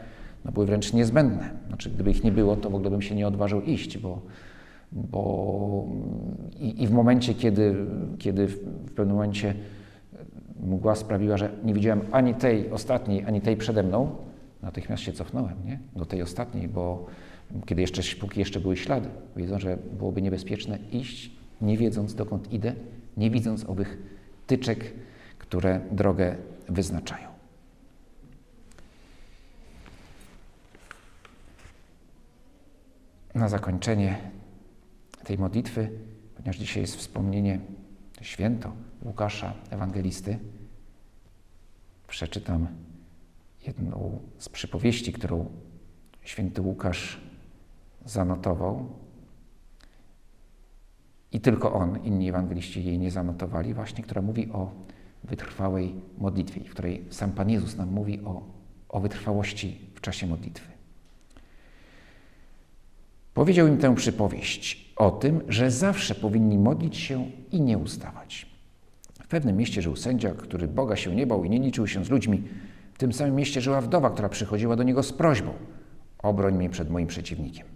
no, 0.46 0.52
były 0.52 0.66
wręcz 0.66 0.94
niezbędne. 0.94 1.50
Znaczy, 1.68 1.90
gdyby 1.90 2.12
ich 2.12 2.24
nie 2.24 2.32
było, 2.32 2.56
to 2.56 2.70
w 2.70 2.76
ogóle 2.76 2.90
bym 2.90 3.02
się 3.02 3.16
nie 3.16 3.28
odważył 3.28 3.62
iść, 3.62 3.98
bo, 3.98 4.22
bo 4.92 5.86
i, 6.60 6.84
i 6.84 6.88
w 6.88 6.92
momencie, 6.92 7.34
kiedy, 7.34 7.76
kiedy 8.20 8.48
w 8.48 8.94
pewnym 8.96 9.16
momencie 9.16 9.54
mgła 10.60 10.96
sprawiła, 10.96 11.38
że 11.38 11.50
nie 11.64 11.74
widziałem 11.74 12.02
ani 12.12 12.34
tej 12.34 12.72
ostatniej, 12.72 13.26
ani 13.26 13.42
tej 13.42 13.58
przede 13.58 13.84
mną, 13.84 14.16
natychmiast 14.62 15.04
się 15.04 15.14
cofnąłem 15.14 15.56
nie? 15.66 15.80
do 15.96 16.06
tej 16.06 16.22
ostatniej, 16.22 16.68
bo 16.68 17.06
kiedy 17.66 17.82
jeszcze, 17.82 18.02
póki 18.20 18.40
jeszcze 18.40 18.60
były 18.60 18.78
ślady, 18.78 19.10
wiedząc, 19.36 19.62
że 19.62 19.78
byłoby 19.98 20.22
niebezpieczne 20.22 20.78
iść, 20.92 21.32
nie 21.62 21.78
wiedząc 21.78 22.16
dokąd 22.16 22.54
idę, 22.54 22.74
nie 23.18 23.30
widząc 23.30 23.70
owych 23.70 23.98
tyczek, 24.48 24.94
które 25.54 25.82
drogę 25.92 26.36
wyznaczają. 26.70 27.30
Na 33.36 33.50
zakończenie 33.50 34.32
tej 35.24 35.38
modlitwy, 35.38 35.90
ponieważ 36.36 36.58
dzisiaj 36.58 36.82
jest 36.82 36.96
wspomnienie 36.96 37.60
święto 38.22 38.72
Łukasza 39.06 39.54
Ewangelisty, 39.70 40.40
przeczytam 42.08 42.68
jedną 43.68 44.20
z 44.38 44.50
przypowieści, 44.50 45.14
którą 45.14 45.52
święty 46.22 46.62
Łukasz 46.62 47.22
zanotował. 48.06 48.90
I 51.32 51.42
tylko 51.42 51.74
on, 51.74 52.04
inni 52.04 52.30
ewangeliści 52.30 52.86
jej 52.86 53.00
nie 53.00 53.12
zanotowali, 53.12 53.74
właśnie, 53.74 54.04
która 54.04 54.22
mówi 54.22 54.52
o 54.52 54.93
wytrwałej 55.24 55.96
modlitwie, 56.18 56.62
w 56.62 56.70
której 56.70 57.06
sam 57.10 57.32
Pan 57.32 57.50
Jezus 57.50 57.78
nam 57.78 57.90
mówi 57.90 58.20
o, 58.26 58.44
o 58.90 59.00
wytrwałości 59.00 59.80
w 59.96 60.02
czasie 60.02 60.28
modlitwy. 60.28 60.72
Powiedział 63.34 63.68
im 63.68 63.78
tę 63.78 63.96
przypowieść 63.96 64.94
o 64.96 65.12
tym, 65.12 65.42
że 65.48 65.72
zawsze 65.72 66.16
powinni 66.16 66.58
modlić 66.58 66.98
się 66.98 67.32
i 67.52 67.62
nie 67.62 67.78
ustawać. 67.78 68.54
W 69.24 69.28
pewnym 69.28 69.58
mieście 69.58 69.82
żył 69.82 69.96
sędzia, 69.96 70.34
który 70.34 70.68
Boga 70.68 70.96
się 70.96 71.16
nie 71.16 71.28
bał 71.28 71.44
i 71.44 71.50
nie 71.50 71.60
liczył 71.60 71.88
się 71.88 72.06
z 72.06 72.10
ludźmi, 72.10 72.44
W 72.94 72.98
tym 72.98 73.14
samym 73.14 73.36
mieście 73.36 73.62
żyła 73.62 73.82
wdowa, 73.82 74.10
która 74.10 74.30
przychodziła 74.30 74.76
do 74.76 74.84
niego 74.84 75.04
z 75.04 75.14
prośbą: 75.14 75.54
Obroń 76.20 76.58
mnie 76.58 76.70
przed 76.70 76.90
moim 76.90 77.08
przeciwnikiem. 77.08 77.68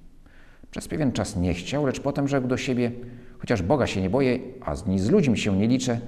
Przez 0.71 0.87
pewien 0.87 1.11
czas 1.11 1.35
nie 1.35 1.53
chciał, 1.53 1.85
lecz 1.85 1.99
potem 1.99 2.27
rzekł 2.27 2.47
do 2.47 2.57
siebie: 2.57 2.91
Chociaż 3.39 3.61
Boga 3.61 3.87
się 3.87 4.01
nie 4.01 4.09
boję, 4.09 4.39
a 4.61 4.75
ni 4.87 4.99
z 4.99 5.09
ludźmi 5.09 5.37
się 5.37 5.57
nie 5.57 5.67
liczę, 5.67 6.01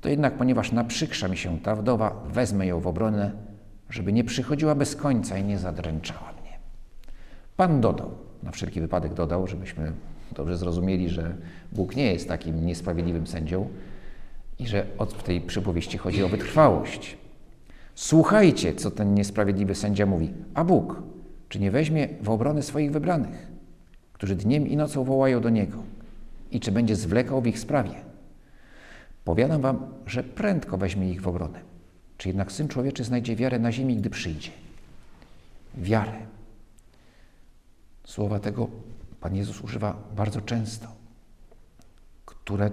to 0.00 0.08
jednak, 0.08 0.38
ponieważ 0.38 0.72
naprzykrza 0.72 1.28
mi 1.28 1.36
się 1.36 1.58
ta 1.58 1.76
wdowa, 1.76 2.22
wezmę 2.32 2.66
ją 2.66 2.80
w 2.80 2.86
obronę, 2.86 3.30
żeby 3.90 4.12
nie 4.12 4.24
przychodziła 4.24 4.74
bez 4.74 4.96
końca 4.96 5.38
i 5.38 5.44
nie 5.44 5.58
zadręczała 5.58 6.32
mnie. 6.32 6.58
Pan 7.56 7.80
dodał, 7.80 8.10
na 8.42 8.50
wszelki 8.50 8.80
wypadek 8.80 9.14
dodał, 9.14 9.46
żebyśmy 9.46 9.92
dobrze 10.32 10.56
zrozumieli, 10.56 11.08
że 11.08 11.34
Bóg 11.72 11.96
nie 11.96 12.12
jest 12.12 12.28
takim 12.28 12.66
niesprawiedliwym 12.66 13.26
sędzią 13.26 13.68
i 14.58 14.66
że 14.66 14.86
w 15.18 15.22
tej 15.22 15.40
przypowieści 15.40 15.98
chodzi 15.98 16.24
o 16.24 16.28
wytrwałość. 16.28 17.16
Słuchajcie, 17.94 18.74
co 18.74 18.90
ten 18.90 19.14
niesprawiedliwy 19.14 19.74
sędzia 19.74 20.06
mówi. 20.06 20.30
A 20.54 20.64
Bóg, 20.64 21.02
czy 21.48 21.60
nie 21.60 21.70
weźmie 21.70 22.08
w 22.22 22.30
obronę 22.30 22.62
swoich 22.62 22.92
wybranych, 22.92 23.46
którzy 24.12 24.36
dniem 24.36 24.66
i 24.66 24.76
nocą 24.76 25.04
wołają 25.04 25.40
do 25.40 25.50
Niego? 25.50 25.82
I 26.50 26.60
czy 26.60 26.72
będzie 26.72 26.96
zwlekał 26.96 27.42
w 27.42 27.46
ich 27.46 27.58
sprawie? 27.58 28.07
Powiadam 29.28 29.60
wam, 29.60 29.86
że 30.06 30.24
prędko 30.24 30.78
weźmie 30.78 31.10
ich 31.10 31.22
w 31.22 31.28
obronę. 31.28 31.60
Czy 32.16 32.28
jednak 32.28 32.52
Syn 32.52 32.68
Człowieczy 32.68 33.04
znajdzie 33.04 33.36
wiarę 33.36 33.58
na 33.58 33.72
ziemi, 33.72 33.96
gdy 33.96 34.10
przyjdzie? 34.10 34.50
Wiarę. 35.74 36.12
Słowa 38.04 38.40
tego 38.40 38.68
Pan 39.20 39.36
Jezus 39.36 39.60
używa 39.60 39.96
bardzo 40.16 40.40
często, 40.40 40.88
które 42.26 42.70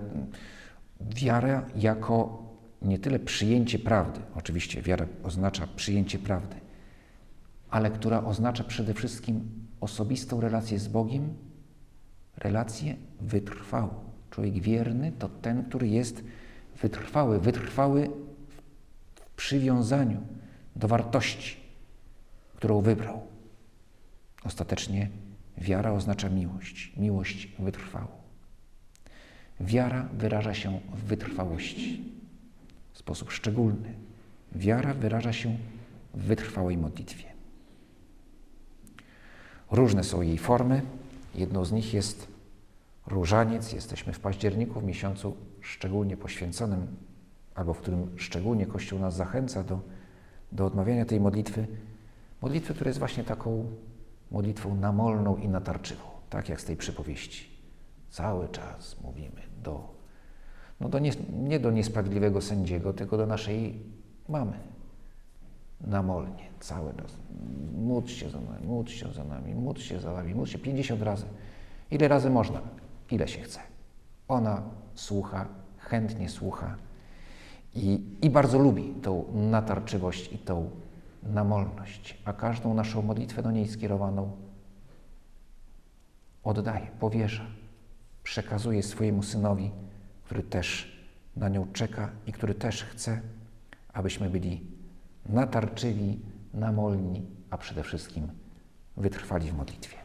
wiara 1.02 1.66
jako 1.76 2.44
nie 2.82 3.00
tyle 3.00 3.20
przyjęcie 3.20 3.80
prawdy, 3.80 4.20
oczywiście 4.36 4.82
wiara 4.82 5.06
oznacza 5.24 5.68
przyjęcie 5.76 6.20
prawdy, 6.20 6.56
ale 7.70 7.92
która 7.92 8.24
oznacza 8.24 8.64
przede 8.64 8.94
wszystkim 8.94 9.50
osobistą 9.82 10.42
relację 10.42 10.80
z 10.80 10.88
Bogiem, 10.88 11.34
relację 12.38 12.96
wytrwałą. 13.22 13.90
Człowiek 14.32 14.54
wierny 14.54 15.12
to 15.12 15.30
ten, 15.30 15.64
który 15.64 15.88
jest 15.88 16.24
wytrwały, 16.82 17.40
wytrwały 17.40 18.10
w 19.16 19.30
przywiązaniu 19.36 20.22
do 20.76 20.88
wartości, 20.88 21.58
którą 22.56 22.82
wybrał. 22.82 23.22
Ostatecznie 24.44 25.10
wiara 25.58 25.92
oznacza 25.92 26.30
miłość, 26.30 26.94
miłość 26.98 27.48
wytrwałą. 27.60 28.08
Wiara 29.60 30.10
wyraża 30.14 30.54
się 30.54 30.80
w 30.94 31.04
wytrwałości 31.04 32.04
w 32.94 32.98
sposób 32.98 33.32
szczególny. 33.32 33.94
Wiara 34.56 34.94
wyraża 34.94 35.34
się 35.34 35.58
w 36.14 36.22
wytrwałej 36.22 36.78
modlitwie. 36.78 37.24
Różne 39.72 40.04
są 40.04 40.22
jej 40.22 40.38
formy. 40.38 40.82
Jedną 41.36 41.66
z 41.66 41.72
nich 41.72 41.94
jest 41.94 42.28
różaniec. 43.08 43.74
Jesteśmy 43.74 44.14
w 44.14 44.20
październiku, 44.20 44.82
w 44.82 44.84
miesiącu 44.84 45.38
szczególnie 45.66 46.18
poświęconym, 46.18 46.88
albo 47.56 47.74
w 47.74 47.80
którym 47.80 48.20
szczególnie 48.20 48.66
Kościół 48.66 49.00
nas 49.00 49.16
zachęca 49.16 49.64
do, 49.64 49.80
do 50.52 50.66
odmawiania 50.66 51.06
tej 51.06 51.20
modlitwy. 51.20 51.68
Modlitwy, 52.42 52.74
która 52.74 52.90
jest 52.90 53.00
właśnie 53.00 53.24
taką 53.24 53.66
modlitwą 54.32 54.76
namolną 54.76 55.38
i 55.38 55.48
natarczywą, 55.48 56.04
tak 56.30 56.50
jak 56.50 56.62
z 56.62 56.66
tej 56.66 56.78
przypowieści. 56.78 57.50
Cały 58.10 58.50
czas 58.50 59.02
mówimy 59.04 59.42
do 59.64 59.96
no 60.80 60.90
do 60.90 61.00
nie, 61.00 61.12
nie 61.44 61.60
do 61.60 61.72
niesprawiedliwego 61.72 62.42
sędziego, 62.42 62.94
tylko 62.94 63.18
do 63.18 63.26
naszej 63.26 63.80
mamy. 64.30 64.60
Namolnie, 65.82 66.48
cały 66.60 66.94
czas. 66.94 67.18
Módl 67.78 68.08
się 68.08 68.30
za 68.30 68.42
nami, 68.42 68.68
módl 68.68 68.92
się 68.92 69.12
za 69.12 69.24
nami, 69.24 69.56
módl 69.56 69.82
się 69.82 70.00
za 70.00 70.14
nami, 70.14 70.36
módl 70.36 70.52
się 70.52 70.60
50 70.60 71.02
razy. 71.02 71.26
Ile 71.92 72.08
razy 72.08 72.30
można? 72.30 72.62
Ile 73.12 73.28
się 73.28 73.42
chce. 73.42 73.60
Ona 74.28 74.62
słucha, 74.96 75.46
chętnie 75.78 76.30
słucha 76.30 76.76
i, 77.76 78.02
i 78.22 78.30
bardzo 78.30 78.60
lubi 78.60 78.94
tą 79.02 79.26
natarczywość 79.34 80.34
i 80.34 80.38
tą 80.38 80.70
namolność, 81.24 82.18
a 82.26 82.34
każdą 82.34 82.74
naszą 82.74 83.02
modlitwę 83.02 83.44
do 83.44 83.52
niej 83.52 83.68
skierowaną 83.68 84.32
oddaje, 86.44 86.88
powierza, 87.00 87.46
przekazuje 88.24 88.84
swojemu 88.84 89.24
synowi 89.24 89.72
który 90.26 90.44
też 90.44 90.98
na 91.36 91.50
nią 91.50 91.68
czeka 91.74 92.10
i 92.28 92.32
który 92.32 92.56
też 92.56 92.84
chce, 92.84 93.22
abyśmy 93.94 94.30
byli 94.30 94.62
natarczywi, 95.26 96.20
namolni, 96.54 97.26
a 97.50 97.58
przede 97.58 97.84
wszystkim 97.84 98.28
wytrwali 98.98 99.52
w 99.52 99.58
modlitwie. 99.58 99.98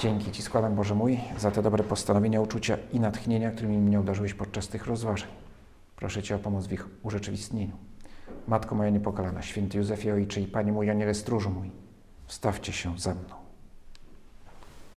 Dzięki 0.00 0.32
Ci 0.32 0.42
składam, 0.42 0.74
Boże 0.74 0.94
mój, 0.94 1.20
za 1.38 1.50
te 1.50 1.62
dobre 1.62 1.84
postanowienia, 1.84 2.40
uczucia 2.40 2.76
i 2.92 3.00
natchnienia, 3.00 3.50
którymi 3.50 3.78
mnie 3.78 4.00
obdarzyłeś 4.00 4.34
podczas 4.34 4.68
tych 4.68 4.86
rozważań. 4.86 5.28
Proszę 5.96 6.22
Cię 6.22 6.36
o 6.36 6.38
pomoc 6.38 6.66
w 6.66 6.72
ich 6.72 6.88
urzeczywistnieniu. 7.02 7.76
Matko 8.48 8.74
moja 8.74 8.90
niepokalana, 8.90 9.42
święty 9.42 9.78
Józefie 9.78 10.10
Ojcze 10.10 10.40
i 10.40 10.46
Panie 10.46 10.72
mój, 10.72 10.90
Aniele 10.90 11.14
Stróżu 11.14 11.50
mój, 11.50 11.70
wstawcie 12.26 12.72
się 12.72 12.98
za 12.98 13.14
mną. 13.14 13.39